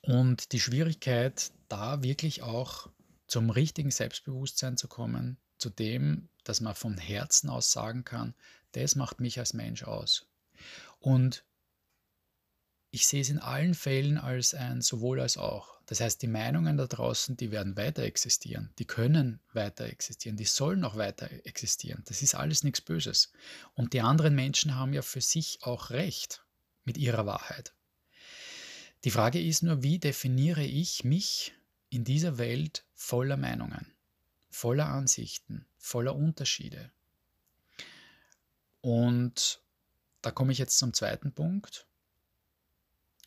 [0.01, 2.89] und die Schwierigkeit, da wirklich auch
[3.27, 8.35] zum richtigen Selbstbewusstsein zu kommen, zu dem, dass man von Herzen aus sagen kann,
[8.73, 10.27] das macht mich als Mensch aus.
[10.99, 11.45] Und
[12.91, 15.79] ich sehe es in allen Fällen als ein sowohl als auch.
[15.85, 20.47] Das heißt, die Meinungen da draußen, die werden weiter existieren, die können weiter existieren, die
[20.47, 22.03] sollen auch weiter existieren.
[22.07, 23.31] Das ist alles nichts Böses.
[23.75, 26.46] Und die anderen Menschen haben ja für sich auch recht
[26.87, 27.75] mit ihrer Wahrheit.
[29.05, 31.53] Die Frage ist nur, wie definiere ich mich
[31.91, 33.93] in dieser Welt voller Meinungen?
[34.57, 36.91] voller Ansichten, voller Unterschiede.
[38.81, 39.63] Und
[40.23, 41.87] da komme ich jetzt zum zweiten Punkt.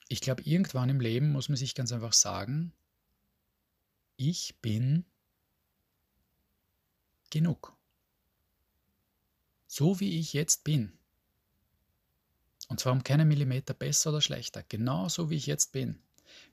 [0.08, 2.74] Ich glaube, irgendwann im Leben muss man sich ganz einfach sagen,
[4.18, 5.06] ich bin
[7.30, 7.78] genug.
[9.68, 10.98] So wie ich jetzt bin.
[12.70, 14.64] Und zwar um keinen Millimeter besser oder schlechter.
[14.64, 16.00] Genau so wie ich jetzt bin.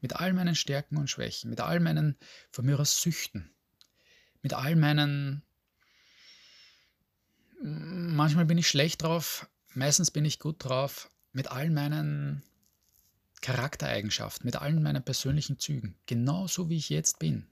[0.01, 2.17] Mit all meinen Stärken und Schwächen, mit all meinen,
[2.51, 3.51] von mir aus, Süchten,
[4.43, 5.43] mit all meinen,
[7.61, 12.43] manchmal bin ich schlecht drauf, meistens bin ich gut drauf, mit all meinen
[13.43, 17.47] Charaktereigenschaften, mit allen meinen persönlichen Zügen, genauso wie ich jetzt bin,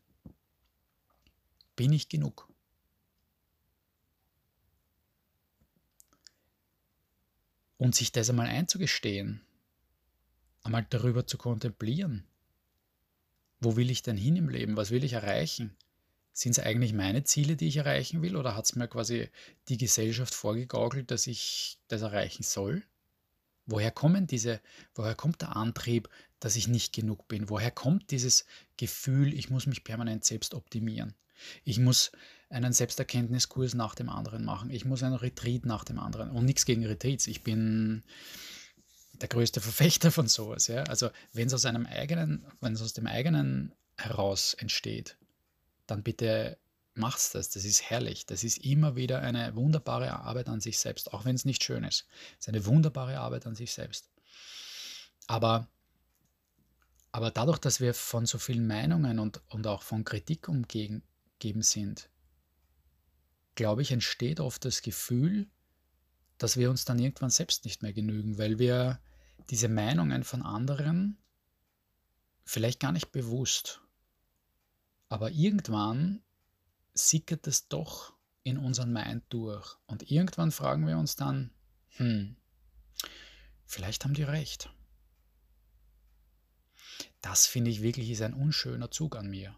[1.77, 2.49] bin ich genug.
[7.77, 9.41] Und sich das einmal einzugestehen,
[10.63, 12.25] einmal darüber zu kontemplieren.
[13.61, 14.77] Wo will ich denn hin im Leben?
[14.77, 15.77] Was will ich erreichen?
[16.33, 19.29] Sind es eigentlich meine Ziele, die ich erreichen will, oder hat es mir quasi
[19.69, 22.83] die Gesellschaft vorgegaukelt, dass ich das erreichen soll?
[23.67, 24.61] Woher kommen diese,
[24.95, 26.09] woher kommt der Antrieb,
[26.41, 27.49] dass ich nicht genug bin?
[27.49, 28.45] Woher kommt dieses
[28.77, 31.15] Gefühl, ich muss mich permanent selbst optimieren?
[31.65, 32.13] Ich muss
[32.51, 34.71] einen Selbsterkenntniskurs nach dem anderen machen.
[34.71, 36.31] Ich muss einen Retreat nach dem anderen.
[36.31, 37.27] Und nichts gegen Retreats.
[37.27, 38.05] Ich bin
[39.15, 40.67] der größte Verfechter von sowas.
[40.67, 40.85] Ja?
[40.85, 45.17] Also wenn es aus einem eigenen, wenn es aus dem eigenen heraus entsteht,
[45.87, 46.59] dann bitte
[46.95, 47.51] mach's das.
[47.51, 48.27] Das ist herrlich.
[48.27, 51.85] Das ist immer wieder eine wunderbare Arbeit an sich selbst, auch wenn es nicht schön
[51.85, 52.07] ist.
[52.39, 54.09] Es ist eine wunderbare Arbeit an sich selbst.
[55.27, 55.69] Aber,
[57.13, 60.49] aber dadurch, dass wir von so vielen Meinungen und, und auch von Kritik
[61.45, 62.09] umgeben sind,
[63.55, 65.47] glaube ich, entsteht oft das Gefühl,
[66.39, 68.99] dass wir uns dann irgendwann selbst nicht mehr genügen, weil wir
[69.51, 71.19] diese Meinungen von anderen
[72.45, 73.83] vielleicht gar nicht bewusst,
[75.11, 76.23] aber irgendwann
[76.95, 81.51] sickert es doch in unseren Mind durch und irgendwann fragen wir uns dann,
[81.97, 82.37] hm,
[83.67, 84.71] vielleicht haben die recht.
[87.21, 89.55] Das finde ich wirklich ist ein unschöner Zug an mir.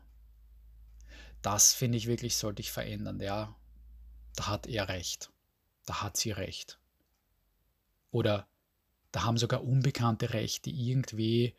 [1.43, 3.21] Das finde ich wirklich sollte ich verändern.
[3.21, 3.55] Ja,
[4.35, 5.31] da hat er recht.
[5.85, 6.79] Da hat sie recht.
[8.11, 8.49] Oder
[9.13, 11.55] da haben sogar Unbekannte recht, die irgendwie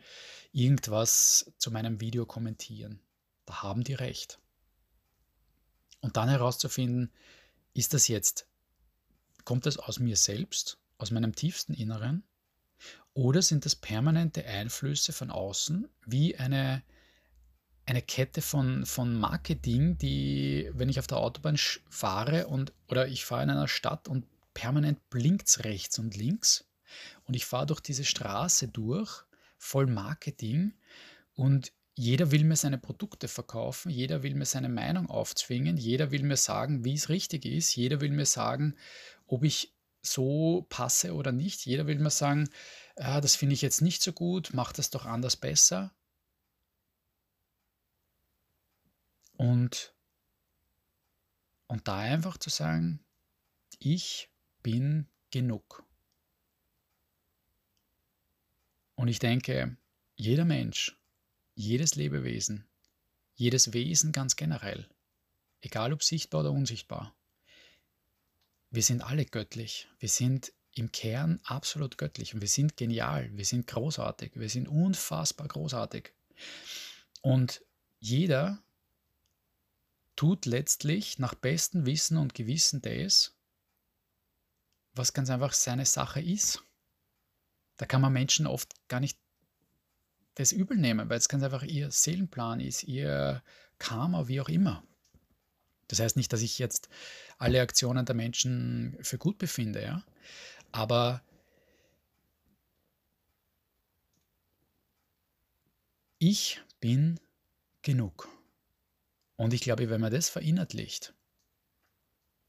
[0.51, 2.99] irgendwas zu meinem Video kommentieren.
[3.45, 4.39] Da haben die recht.
[6.01, 7.11] Und dann herauszufinden,
[7.73, 8.47] ist das jetzt,
[9.43, 12.23] kommt das aus mir selbst, aus meinem tiefsten Inneren,
[13.13, 16.83] oder sind das permanente Einflüsse von außen, wie eine,
[17.87, 21.57] eine Kette von, von Marketing, die, wenn ich auf der Autobahn
[21.89, 26.65] fahre und, oder ich fahre in einer Stadt und permanent blinkt es rechts und links
[27.25, 29.23] und ich fahre durch diese Straße durch,
[29.57, 30.73] voll Marketing
[31.33, 36.23] und jeder will mir seine Produkte verkaufen, jeder will mir seine Meinung aufzwingen, jeder will
[36.23, 38.75] mir sagen, wie es richtig ist, jeder will mir sagen,
[39.27, 42.49] ob ich so passe oder nicht, jeder will mir sagen,
[42.97, 45.93] ah, das finde ich jetzt nicht so gut, mach das doch anders besser.
[49.37, 49.93] Und,
[51.67, 52.99] und da einfach zu sagen,
[53.79, 54.29] ich
[54.63, 55.83] bin genug.
[58.95, 59.77] Und ich denke,
[60.15, 60.97] jeder Mensch
[61.57, 62.65] jedes Lebewesen,
[63.33, 64.87] jedes Wesen ganz generell,
[65.61, 67.15] egal ob sichtbar oder unsichtbar.
[68.69, 69.87] Wir sind alle göttlich.
[69.97, 74.67] Wir sind im Kern absolut göttlich und wir sind genial, wir sind großartig, wir sind
[74.67, 76.13] unfassbar großartig.
[77.21, 77.63] Und
[77.99, 78.61] jeder
[80.17, 83.33] tut letztlich nach bestem Wissen und Gewissen das,
[84.93, 86.63] was ganz einfach seine Sache ist.
[87.77, 89.17] Da kann man Menschen oft gar nicht
[90.33, 93.41] das übel nehmen, weil es ganz einfach ihr Seelenplan ist, ihr
[93.79, 94.83] Karma, wie auch immer.
[95.87, 96.89] Das heißt nicht, dass ich jetzt
[97.37, 100.03] alle Aktionen der Menschen für gut befinde, ja.
[100.71, 101.23] Aber
[106.17, 107.19] ich bin
[107.83, 108.27] genug.
[109.37, 111.13] Und ich glaube, wenn man das verinnerlicht,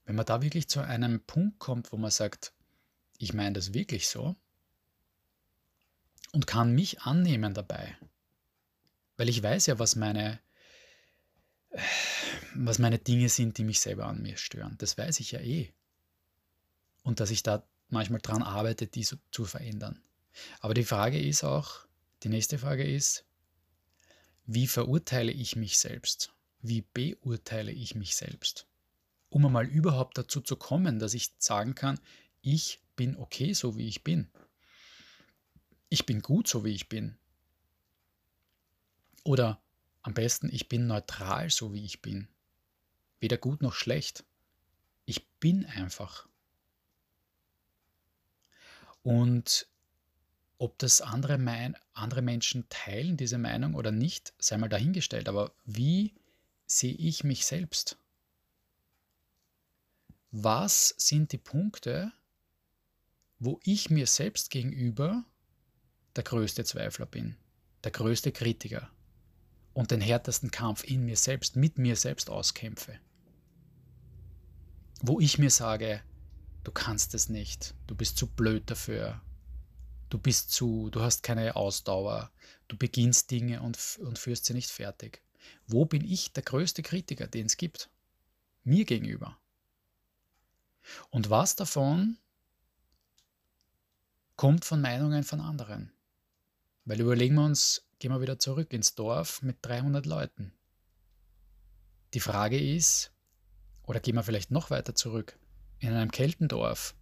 [0.05, 2.53] wenn man da wirklich zu einem Punkt kommt, wo man sagt,
[3.19, 4.37] ich meine das wirklich so,
[6.33, 7.97] und kann mich annehmen dabei.
[9.17, 10.41] Weil ich weiß ja, was meine,
[12.55, 14.77] was meine Dinge sind, die mich selber an mir stören.
[14.79, 15.73] Das weiß ich ja eh.
[17.03, 20.03] Und dass ich da manchmal dran arbeite, die so zu verändern.
[20.61, 21.87] Aber die Frage ist auch,
[22.23, 23.25] die nächste Frage ist,
[24.47, 26.33] wie verurteile ich mich selbst?
[26.61, 28.67] Wie beurteile ich mich selbst?
[29.31, 32.01] Um einmal überhaupt dazu zu kommen, dass ich sagen kann,
[32.41, 34.29] ich bin okay, so wie ich bin
[35.89, 37.17] ich bin gut so wie ich bin.
[39.25, 39.61] Oder
[40.03, 42.29] am besten, ich bin neutral so wie ich bin.
[43.21, 44.25] Weder gut noch schlecht.
[45.05, 46.29] Ich bin einfach.
[49.03, 49.67] Und
[50.59, 55.29] ob das andere, mein, andere Menschen teilen, diese Meinung oder nicht, sei mal dahingestellt.
[55.29, 56.15] Aber wie
[56.69, 57.99] sehe ich mich selbst?
[60.31, 62.13] Was sind die Punkte,
[63.41, 65.25] wo ich mir selbst gegenüber
[66.17, 67.37] der größte Zweifler bin.
[67.85, 68.91] der größte Kritiker
[69.73, 72.99] und den härtesten Kampf in mir selbst, mit mir selbst auskämpfe.
[75.01, 76.03] Wo ich mir sage,
[76.65, 79.23] du kannst es nicht, du bist zu blöd dafür,
[80.11, 82.33] du bist zu, du hast keine Ausdauer,
[82.67, 85.23] du beginnst Dinge und, und führst sie nicht fertig.
[85.67, 87.91] Wo bin ich der größte Kritiker, den es gibt?
[88.65, 89.39] Mir gegenüber.
[91.11, 92.19] Und was davon
[94.37, 95.93] kommt von Meinungen von anderen?
[96.85, 100.53] Weil überlegen wir uns, gehen wir wieder zurück ins Dorf mit 300 Leuten.
[102.15, 103.13] Die Frage ist,
[103.83, 105.39] oder gehen wir vielleicht noch weiter zurück,
[105.79, 106.95] in einem Keltendorf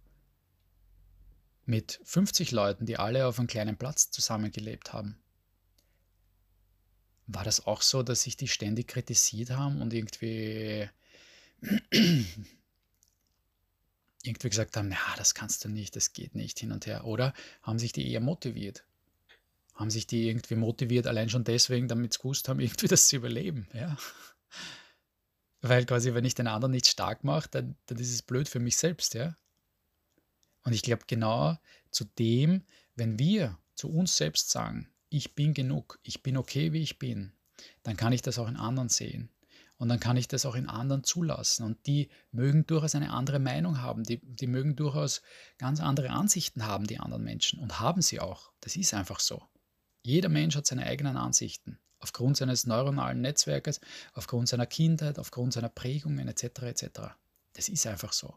[1.65, 5.17] mit 50 Leuten, die alle auf einem kleinen Platz zusammengelebt haben.
[7.27, 10.89] War das auch so, dass sich die ständig kritisiert haben und irgendwie,
[14.23, 17.05] irgendwie gesagt haben, ja, das kannst du nicht, das geht nicht hin und her?
[17.05, 18.85] Oder haben sich die eher motiviert?
[19.75, 23.17] Haben sich die irgendwie motiviert, allein schon deswegen, damit sie gewusst haben, irgendwie das zu
[23.17, 23.67] überleben?
[23.73, 23.97] Ja.
[25.61, 28.59] Weil quasi, wenn ich den anderen nicht stark mache, dann, dann ist es blöd für
[28.59, 29.35] mich selbst, ja.
[30.63, 31.57] Und ich glaube, genau
[31.91, 32.63] zu dem,
[32.95, 37.33] wenn wir zu uns selbst sagen, ich bin genug, ich bin okay, wie ich bin,
[37.83, 39.29] dann kann ich das auch in anderen sehen.
[39.77, 41.63] Und dann kann ich das auch in anderen zulassen.
[41.63, 44.03] Und die mögen durchaus eine andere Meinung haben.
[44.03, 45.21] Die, die mögen durchaus
[45.59, 47.59] ganz andere Ansichten haben, die anderen Menschen.
[47.59, 48.51] Und haben sie auch.
[48.61, 49.43] Das ist einfach so.
[50.01, 51.77] Jeder Mensch hat seine eigenen Ansichten.
[51.99, 53.79] Aufgrund seines neuronalen Netzwerkes,
[54.13, 56.43] aufgrund seiner Kindheit, aufgrund seiner Prägungen etc.
[56.63, 56.89] etc.
[57.53, 58.35] Das ist einfach so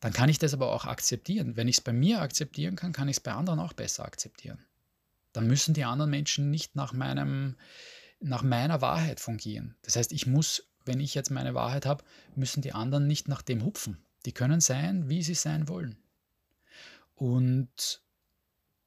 [0.00, 1.56] dann kann ich das aber auch akzeptieren.
[1.56, 4.64] Wenn ich es bei mir akzeptieren kann, kann ich es bei anderen auch besser akzeptieren.
[5.32, 7.56] Dann müssen die anderen Menschen nicht nach, meinem,
[8.20, 9.76] nach meiner Wahrheit fungieren.
[9.82, 13.42] Das heißt, ich muss, wenn ich jetzt meine Wahrheit habe, müssen die anderen nicht nach
[13.42, 13.98] dem hupfen.
[14.26, 15.96] Die können sein, wie sie sein wollen.
[17.14, 18.02] Und,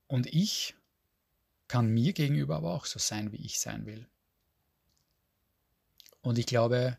[0.07, 0.75] und ich
[1.67, 4.07] kann mir gegenüber aber auch so sein, wie ich sein will.
[6.21, 6.97] Und ich glaube,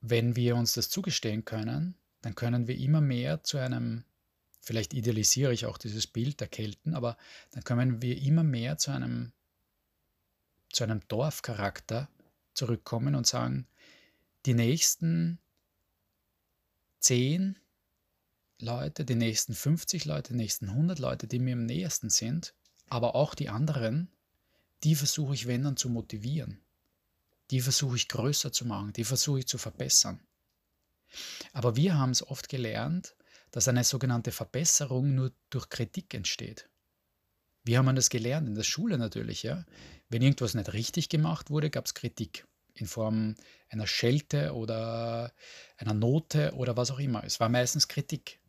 [0.00, 4.04] wenn wir uns das zugestehen können, dann können wir immer mehr zu einem,
[4.64, 7.16] vielleicht idealisiere ich auch dieses Bild der Kelten, aber
[7.52, 9.32] dann können wir immer mehr zu einem,
[10.72, 12.08] zu einem Dorfcharakter
[12.54, 13.66] zurückkommen und sagen,
[14.46, 15.38] die nächsten
[17.00, 17.58] zehn
[18.60, 22.54] Leute, die nächsten 50 Leute, die nächsten 100 Leute, die mir am nähersten sind,
[22.88, 24.10] aber auch die anderen,
[24.84, 26.60] die versuche ich, wenn dann, zu motivieren.
[27.50, 30.20] Die versuche ich größer zu machen, die versuche ich zu verbessern.
[31.52, 33.14] Aber wir haben es oft gelernt,
[33.54, 36.68] dass eine sogenannte Verbesserung nur durch Kritik entsteht.
[37.62, 38.48] Wie haben wir das gelernt?
[38.48, 39.64] In der Schule natürlich, ja.
[40.08, 43.36] Wenn irgendwas nicht richtig gemacht wurde, gab es Kritik in Form
[43.68, 45.32] einer Schelte oder
[45.76, 47.22] einer Note oder was auch immer.
[47.22, 48.40] Es war meistens Kritik.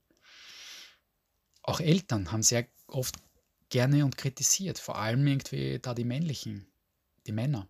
[1.62, 3.16] Auch Eltern haben sehr oft
[3.70, 6.66] gerne und kritisiert, vor allem irgendwie da die männlichen,
[7.28, 7.70] die Männer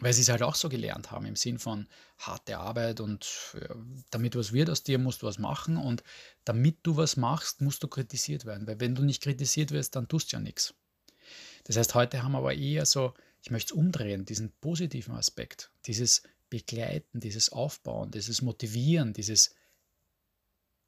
[0.00, 3.74] weil sie es halt auch so gelernt haben, im Sinn von harte Arbeit und ja,
[4.10, 6.02] damit was wird aus dir, musst du was machen und
[6.44, 10.08] damit du was machst, musst du kritisiert werden, weil wenn du nicht kritisiert wirst, dann
[10.08, 10.74] tust du ja nichts.
[11.64, 15.70] Das heißt, heute haben wir aber eher so, ich möchte es umdrehen, diesen positiven Aspekt,
[15.86, 19.54] dieses Begleiten, dieses Aufbauen, dieses Motivieren, dieses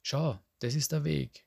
[0.01, 1.45] Schau, das ist der Weg.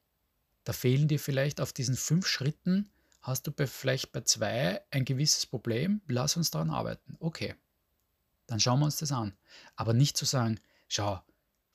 [0.65, 5.05] Da fehlen dir vielleicht auf diesen fünf Schritten hast du bei, vielleicht bei zwei ein
[5.05, 7.17] gewisses Problem, lass uns daran arbeiten.
[7.21, 7.55] Okay,
[8.47, 9.37] dann schauen wir uns das an.
[9.77, 11.23] Aber nicht zu sagen, schau,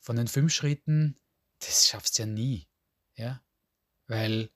[0.00, 1.18] von den fünf Schritten,
[1.60, 2.68] das schaffst du ja nie.
[3.16, 3.42] Ja?
[4.06, 4.50] Weil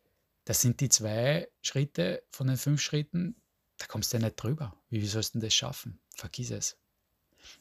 [0.45, 3.37] das sind die zwei Schritte von den fünf Schritten,
[3.79, 4.77] da kommst du ja nicht drüber.
[4.91, 6.01] Wie, sollst du das schaffen?
[6.15, 6.77] Vergiss es.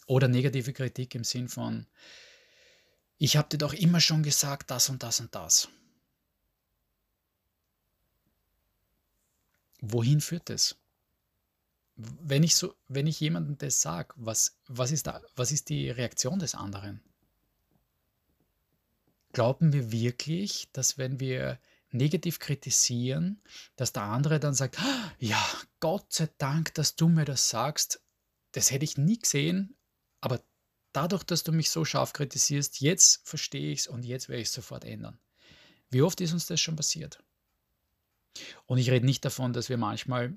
[0.07, 1.87] Oder negative Kritik im Sinn von,
[3.17, 5.69] ich habe dir doch immer schon gesagt, das und das und das.
[9.81, 10.75] Wohin führt das?
[11.95, 16.39] Wenn ich, so, wenn ich jemandem das sage, was, was, ist was ist die Reaktion
[16.39, 17.01] des anderen?
[19.33, 21.59] Glauben wir wirklich, dass wenn wir
[21.91, 23.41] negativ kritisieren,
[23.75, 25.43] dass der andere dann sagt, ah, ja,
[25.79, 28.01] Gott sei Dank, dass du mir das sagst,
[28.53, 29.75] das hätte ich nie gesehen,
[30.21, 30.41] aber
[30.91, 34.47] dadurch, dass du mich so scharf kritisierst, jetzt verstehe ich es und jetzt werde ich
[34.47, 35.19] es sofort ändern.
[35.89, 37.23] Wie oft ist uns das schon passiert?
[38.65, 40.33] Und ich rede nicht davon, dass wir manchmal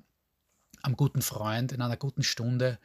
[0.83, 2.79] am guten Freund in einer guten Stunde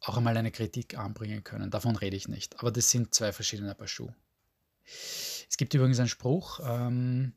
[0.00, 1.70] auch einmal eine Kritik anbringen können.
[1.70, 2.58] Davon rede ich nicht.
[2.60, 4.14] Aber das sind zwei verschiedene Paar Schuhe.
[4.84, 7.34] Es gibt übrigens einen Spruch ähm,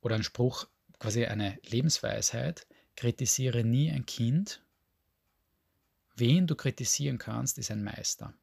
[0.00, 0.66] oder einen Spruch,
[0.98, 2.66] quasi eine Lebensweisheit,
[2.96, 4.62] kritisiere nie ein Kind.
[6.16, 8.34] Wen du kritisieren kannst, ist ein Meister.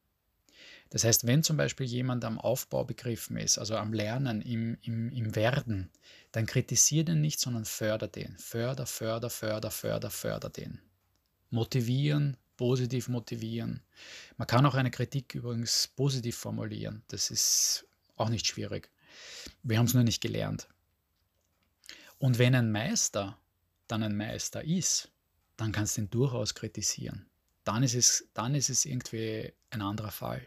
[0.91, 5.09] Das heißt, wenn zum Beispiel jemand am Aufbau begriffen ist, also am Lernen, im, im,
[5.09, 5.89] im Werden,
[6.33, 8.37] dann kritisiere den nicht, sondern förder den.
[8.37, 10.81] Förder, förder, förder, förder, förder den.
[11.49, 13.81] Motivieren, positiv motivieren.
[14.35, 17.03] Man kann auch eine Kritik übrigens positiv formulieren.
[17.07, 17.87] Das ist
[18.17, 18.89] auch nicht schwierig.
[19.63, 20.67] Wir haben es nur nicht gelernt.
[22.17, 23.37] Und wenn ein Meister
[23.87, 25.09] dann ein Meister ist,
[25.55, 27.30] dann kannst du ihn durchaus kritisieren.
[27.63, 30.41] Dann ist es, dann ist es irgendwie ein anderer Fall.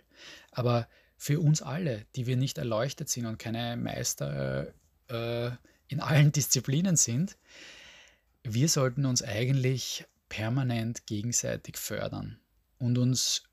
[0.51, 4.75] Aber für uns alle, die wir nicht erleuchtet sind und keine Meister
[5.09, 5.51] äh,
[5.89, 7.37] in allen Disziplinen sind,
[8.43, 12.39] wir sollten uns eigentlich permanent gegenseitig fördern
[12.79, 13.45] und uns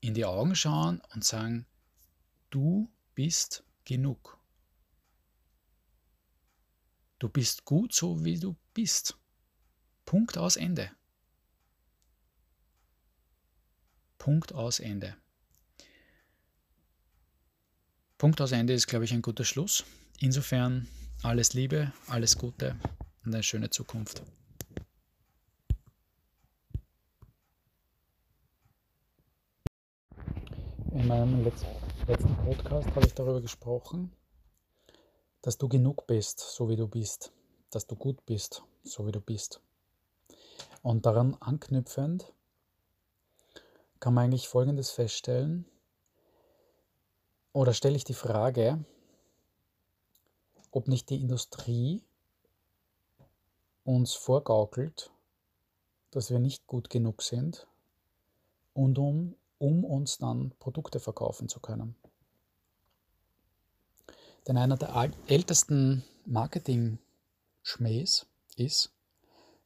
[0.00, 1.66] in die Augen schauen und sagen,
[2.50, 4.38] du bist genug.
[7.18, 9.18] Du bist gut so, wie du bist.
[10.04, 10.90] Punkt aus Ende.
[14.28, 15.16] Punkt aus Ende.
[18.18, 19.86] Punkt aus Ende ist, glaube ich, ein guter Schluss.
[20.20, 20.86] Insofern
[21.22, 22.76] alles Liebe, alles Gute
[23.24, 24.22] und eine schöne Zukunft.
[30.92, 31.42] In meinem
[32.06, 34.12] letzten Podcast habe ich darüber gesprochen,
[35.40, 37.32] dass du genug bist, so wie du bist,
[37.70, 39.62] dass du gut bist, so wie du bist.
[40.82, 42.30] Und daran anknüpfend
[44.00, 45.66] kann man eigentlich Folgendes feststellen,
[47.52, 48.84] oder stelle ich die Frage,
[50.70, 52.04] ob nicht die Industrie
[53.84, 55.10] uns vorgaukelt,
[56.10, 57.66] dass wir nicht gut genug sind
[58.74, 61.96] und um, um uns dann Produkte verkaufen zu können.
[64.46, 68.26] Denn einer der ältesten Marketing-Schmähs
[68.56, 68.92] ist,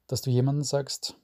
[0.07, 1.17] dass du jemandem sagst,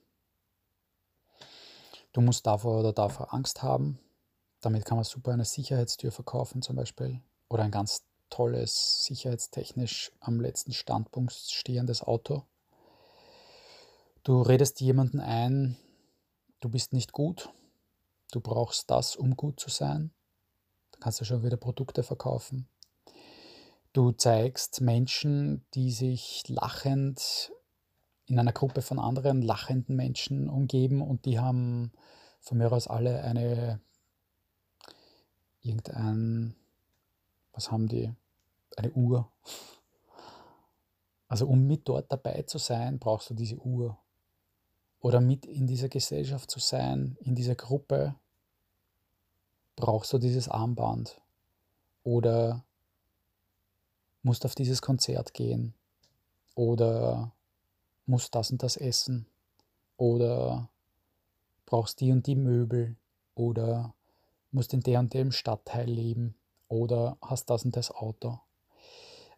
[2.13, 3.99] du musst davor oder davor Angst haben.
[4.61, 10.41] Damit kann man super eine Sicherheitstür verkaufen zum Beispiel oder ein ganz tolles, sicherheitstechnisch am
[10.41, 12.45] letzten Standpunkt stehendes Auto.
[14.25, 15.77] Du redest jemanden ein,
[16.61, 17.51] du bist nicht gut,
[18.33, 20.13] du brauchst das, um gut zu sein.
[20.93, 22.69] Da kannst du schon wieder Produkte verkaufen.
[23.93, 27.53] Du zeigst Menschen, die sich lachend
[28.29, 31.93] in einer Gruppe von anderen lachenden Menschen umgeben und die haben
[32.41, 33.81] von mir aus alle eine
[35.63, 36.55] irgendein,
[37.53, 38.13] was haben die?
[38.77, 39.31] Eine Uhr.
[41.27, 43.99] Also um mit dort dabei zu sein, brauchst du diese Uhr.
[45.01, 48.15] Oder mit in dieser Gesellschaft zu sein, in dieser Gruppe,
[49.77, 51.21] brauchst du dieses Armband.
[52.03, 52.65] Oder
[54.23, 55.75] musst auf dieses Konzert gehen.
[56.55, 57.33] Oder
[58.09, 59.27] musst das und das essen.
[59.97, 60.69] Oder
[61.67, 62.97] brauchst die und die Möbel.
[63.35, 63.95] Oder
[64.51, 66.35] musst in der und dem Stadtteil leben.
[66.69, 68.41] Oder hast das und das Auto.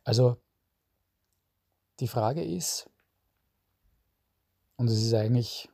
[0.05, 0.37] Also
[2.01, 2.89] die Frage ist,
[4.77, 5.69] und es ist eigentlich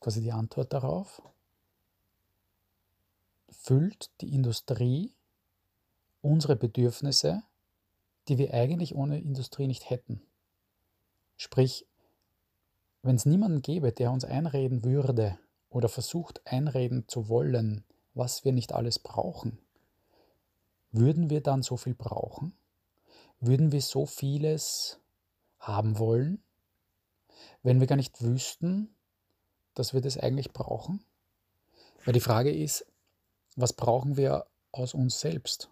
[0.00, 1.22] quasi die Antwort darauf,
[3.50, 5.12] füllt die Industrie
[6.22, 7.42] unsere Bedürfnisse,
[8.28, 10.22] die wir eigentlich ohne Industrie nicht hätten.
[11.38, 11.86] Sprich,
[13.02, 15.38] wenn es niemanden gäbe, der uns einreden würde
[15.70, 19.58] oder versucht einreden zu wollen, was wir nicht alles brauchen,
[20.90, 22.56] würden wir dann so viel brauchen?
[23.38, 24.98] Würden wir so vieles
[25.60, 26.42] haben wollen,
[27.62, 28.92] wenn wir gar nicht wüssten,
[29.74, 31.04] dass wir das eigentlich brauchen?
[32.04, 32.84] Weil die Frage ist,
[33.54, 35.70] was brauchen wir aus uns selbst?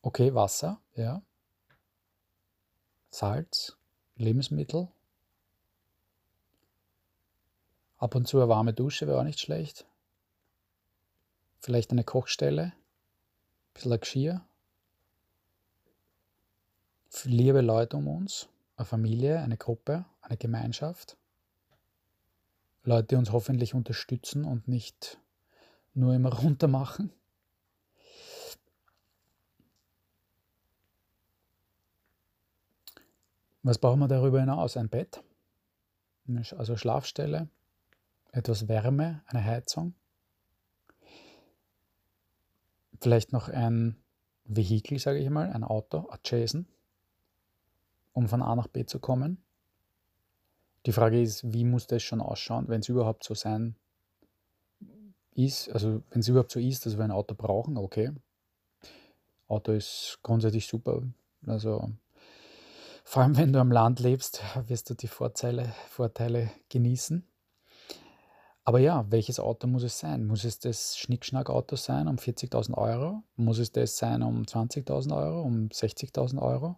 [0.00, 1.20] Okay, Wasser, ja.
[3.18, 3.78] Salz,
[4.16, 4.88] Lebensmittel.
[7.96, 9.86] Ab und zu eine warme Dusche wäre auch nicht schlecht.
[11.58, 14.44] Vielleicht eine Kochstelle, ein bisschen Geschirr.
[17.24, 21.16] Liebe Leute um uns, eine Familie, eine Gruppe, eine Gemeinschaft.
[22.84, 25.18] Leute, die uns hoffentlich unterstützen und nicht
[25.94, 26.68] nur immer runter
[33.66, 34.76] Was brauchen wir darüber hinaus?
[34.76, 35.24] Ein Bett,
[36.56, 37.48] also Schlafstelle,
[38.30, 39.94] etwas Wärme, eine Heizung,
[43.00, 43.96] vielleicht noch ein
[44.44, 46.68] Vehikel, sage ich mal, ein Auto, adjacent,
[48.12, 49.42] um von A nach B zu kommen.
[50.86, 53.74] Die Frage ist, wie muss das schon ausschauen, wenn es überhaupt so sein
[55.34, 58.12] ist, also wenn es überhaupt so ist, dass wir ein Auto brauchen, okay.
[59.48, 61.02] Auto ist grundsätzlich super.
[61.48, 61.90] Also
[63.08, 67.24] vor allem, wenn du am Land lebst, wirst du die Vorteile, Vorteile genießen.
[68.64, 70.26] Aber ja, welches Auto muss es sein?
[70.26, 73.22] Muss es das Schnickschnack-Auto sein um 40.000 Euro?
[73.36, 76.74] Muss es das sein um 20.000 Euro, um 60.000 Euro?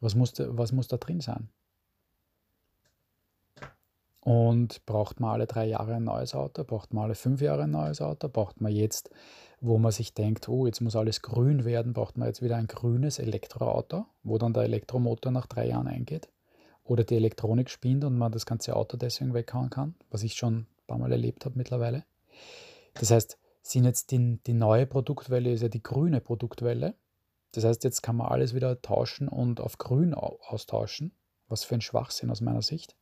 [0.00, 1.50] Was muss, da, was muss da drin sein?
[4.26, 6.64] Und braucht man alle drei Jahre ein neues Auto?
[6.64, 8.28] Braucht man alle fünf Jahre ein neues Auto?
[8.28, 9.08] Braucht man jetzt,
[9.60, 12.66] wo man sich denkt, oh, jetzt muss alles grün werden, braucht man jetzt wieder ein
[12.66, 16.28] grünes Elektroauto, wo dann der Elektromotor nach drei Jahren eingeht?
[16.82, 20.56] Oder die Elektronik spinnt und man das ganze Auto deswegen weghauen kann, was ich schon
[20.56, 22.04] ein paar Mal erlebt habe mittlerweile.
[22.94, 26.96] Das heißt, sind jetzt die, die neue Produktwelle ist ja die grüne Produktwelle.
[27.52, 31.12] Das heißt, jetzt kann man alles wieder tauschen und auf grün austauschen.
[31.46, 32.96] Was für ein Schwachsinn aus meiner Sicht.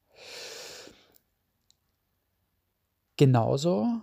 [3.16, 4.02] Genauso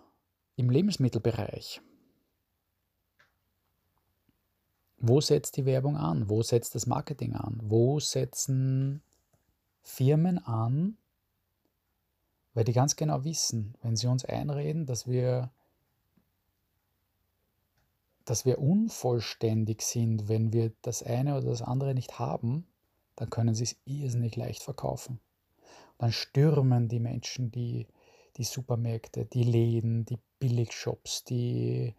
[0.55, 1.81] im Lebensmittelbereich.
[4.97, 6.29] Wo setzt die Werbung an?
[6.29, 7.59] Wo setzt das Marketing an?
[7.63, 9.01] Wo setzen
[9.81, 10.97] Firmen an,
[12.53, 15.51] weil die ganz genau wissen, wenn sie uns einreden, dass wir,
[18.25, 22.67] dass wir unvollständig sind, wenn wir das eine oder das andere nicht haben,
[23.15, 25.19] dann können sie es irrsinnig leicht verkaufen.
[25.97, 27.87] dann stürmen die Menschen die
[28.37, 31.95] die Supermärkte, die Läden, die Billigshops, die,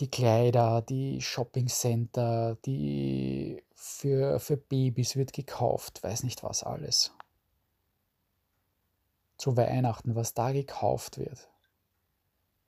[0.00, 7.12] die Kleider, die Shoppingcenter, die für, für Babys wird gekauft, weiß nicht was alles.
[9.36, 11.48] Zu Weihnachten, was da gekauft wird,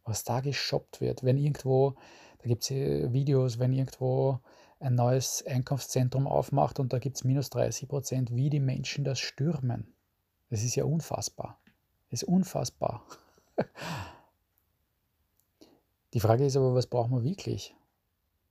[0.05, 1.24] was da geshoppt wird.
[1.24, 1.97] Wenn irgendwo,
[2.38, 4.41] da gibt es Videos, wenn irgendwo
[4.80, 9.20] ein neues Einkaufszentrum aufmacht und da gibt es minus 30 Prozent, wie die Menschen das
[9.20, 9.93] stürmen.
[10.49, 11.60] Das ist ja unfassbar.
[12.11, 13.07] Ist unfassbar.
[16.13, 17.77] Die Frage ist aber, was brauchen wir wirklich?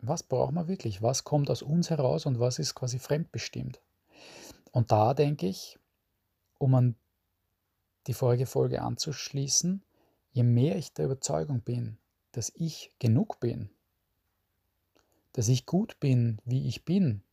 [0.01, 1.01] Was brauchen wir wirklich?
[1.01, 3.82] Was kommt aus uns heraus und was ist quasi fremdbestimmt?
[4.72, 5.78] Und da denke ich,
[6.57, 6.95] um an
[8.07, 9.84] die vorige Folge anzuschließen,
[10.32, 11.97] je mehr ich der Überzeugung bin,
[12.32, 13.70] dass ich genug bin,
[15.34, 17.24] dass ich gut bin, wie ich bin,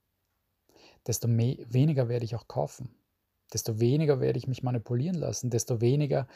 [1.07, 2.96] desto mehr, weniger werde ich auch kaufen
[3.53, 6.27] desto weniger werde ich mich manipulieren lassen, desto weniger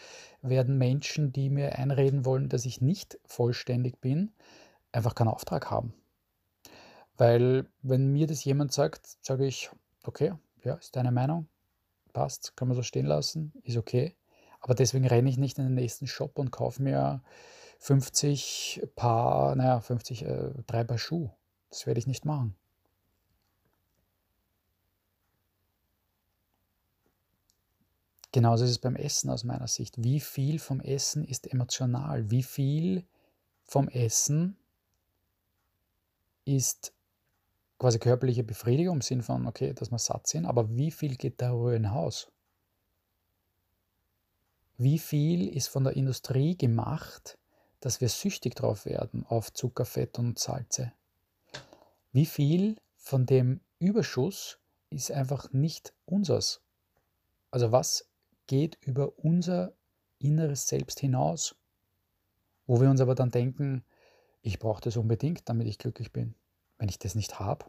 [0.42, 4.32] werden Menschen, die mir einreden wollen, dass ich nicht vollständig bin,
[4.92, 5.94] einfach keinen Auftrag haben.
[7.16, 9.70] Weil wenn mir das jemand sagt, sage ich,
[10.04, 10.32] okay,
[10.64, 11.48] ja, ist deine Meinung,
[12.12, 14.16] passt, kann man so stehen lassen, ist okay.
[14.61, 17.22] Aber deswegen renne ich nicht in den nächsten Shop und kaufe mir
[17.78, 21.30] 50 Paar, naja, 50, äh, drei Paar Schuh.
[21.70, 22.56] Das werde ich nicht machen.
[28.32, 30.02] Genauso ist es beim Essen aus meiner Sicht.
[30.02, 32.30] Wie viel vom Essen ist emotional?
[32.30, 33.04] Wie viel
[33.64, 34.56] vom Essen
[36.44, 36.92] ist
[37.78, 41.40] quasi körperliche Befriedigung im Sinn von, okay, dass wir satt sind, aber wie viel geht
[41.40, 42.30] darüber hinaus?
[44.76, 47.38] Wie viel ist von der Industrie gemacht,
[47.80, 50.92] dass wir süchtig drauf werden auf Zucker, Fett und Salze?
[52.12, 54.58] Wie viel von dem Überschuss
[54.90, 56.60] ist einfach nicht unseres?
[57.50, 58.09] Also was
[58.51, 59.74] geht über unser
[60.18, 61.55] inneres Selbst hinaus,
[62.66, 63.84] wo wir uns aber dann denken,
[64.42, 66.34] ich brauche das unbedingt, damit ich glücklich bin.
[66.76, 67.64] Wenn ich das nicht habe.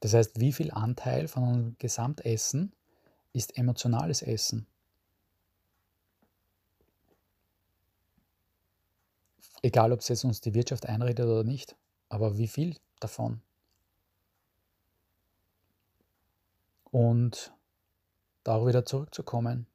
[0.00, 2.72] Das heißt, wie viel Anteil von unserem Gesamtessen
[3.34, 4.66] ist emotionales Essen?
[9.60, 11.76] Egal, ob es jetzt uns die Wirtschaft einredet oder nicht,
[12.08, 13.42] aber wie viel davon?
[16.90, 17.52] Und
[18.44, 19.66] da wieder zurückzukommen,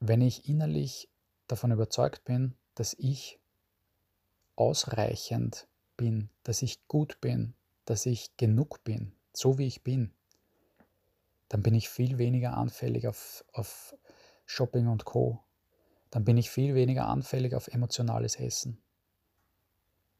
[0.00, 1.08] wenn ich innerlich
[1.46, 3.38] davon überzeugt bin, dass ich
[4.56, 7.54] ausreichend bin, dass ich gut bin,
[7.84, 10.14] dass ich genug bin, so wie ich bin,
[11.48, 13.94] dann bin ich viel weniger anfällig auf, auf
[14.46, 15.44] Shopping und Co.
[16.10, 18.82] Dann bin ich viel weniger anfällig auf emotionales Essen.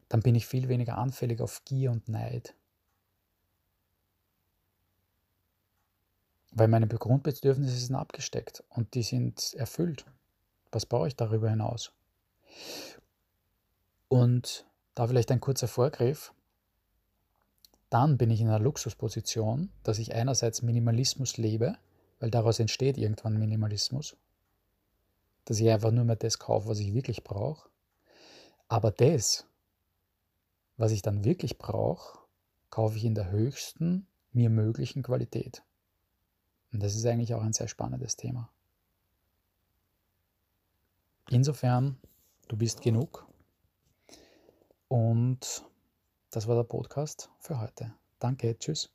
[0.09, 2.55] Dann bin ich viel weniger anfällig auf Gier und Neid.
[6.51, 10.05] Weil meine Grundbedürfnisse sind abgesteckt und die sind erfüllt.
[10.71, 11.91] Was brauche ich darüber hinaus?
[14.09, 16.33] Und da vielleicht ein kurzer Vorgriff.
[17.89, 21.77] Dann bin ich in einer Luxusposition, dass ich einerseits Minimalismus lebe,
[22.19, 24.15] weil daraus entsteht irgendwann Minimalismus.
[25.45, 27.69] Dass ich einfach nur mehr das kaufe, was ich wirklich brauche.
[28.67, 29.45] Aber das,
[30.77, 32.19] was ich dann wirklich brauche,
[32.69, 35.63] kaufe ich in der höchsten mir möglichen Qualität.
[36.71, 38.49] Und das ist eigentlich auch ein sehr spannendes Thema.
[41.29, 41.97] Insofern,
[42.47, 43.25] du bist genug.
[44.87, 45.63] Und
[46.29, 47.93] das war der Podcast für heute.
[48.19, 48.89] Danke, tschüss.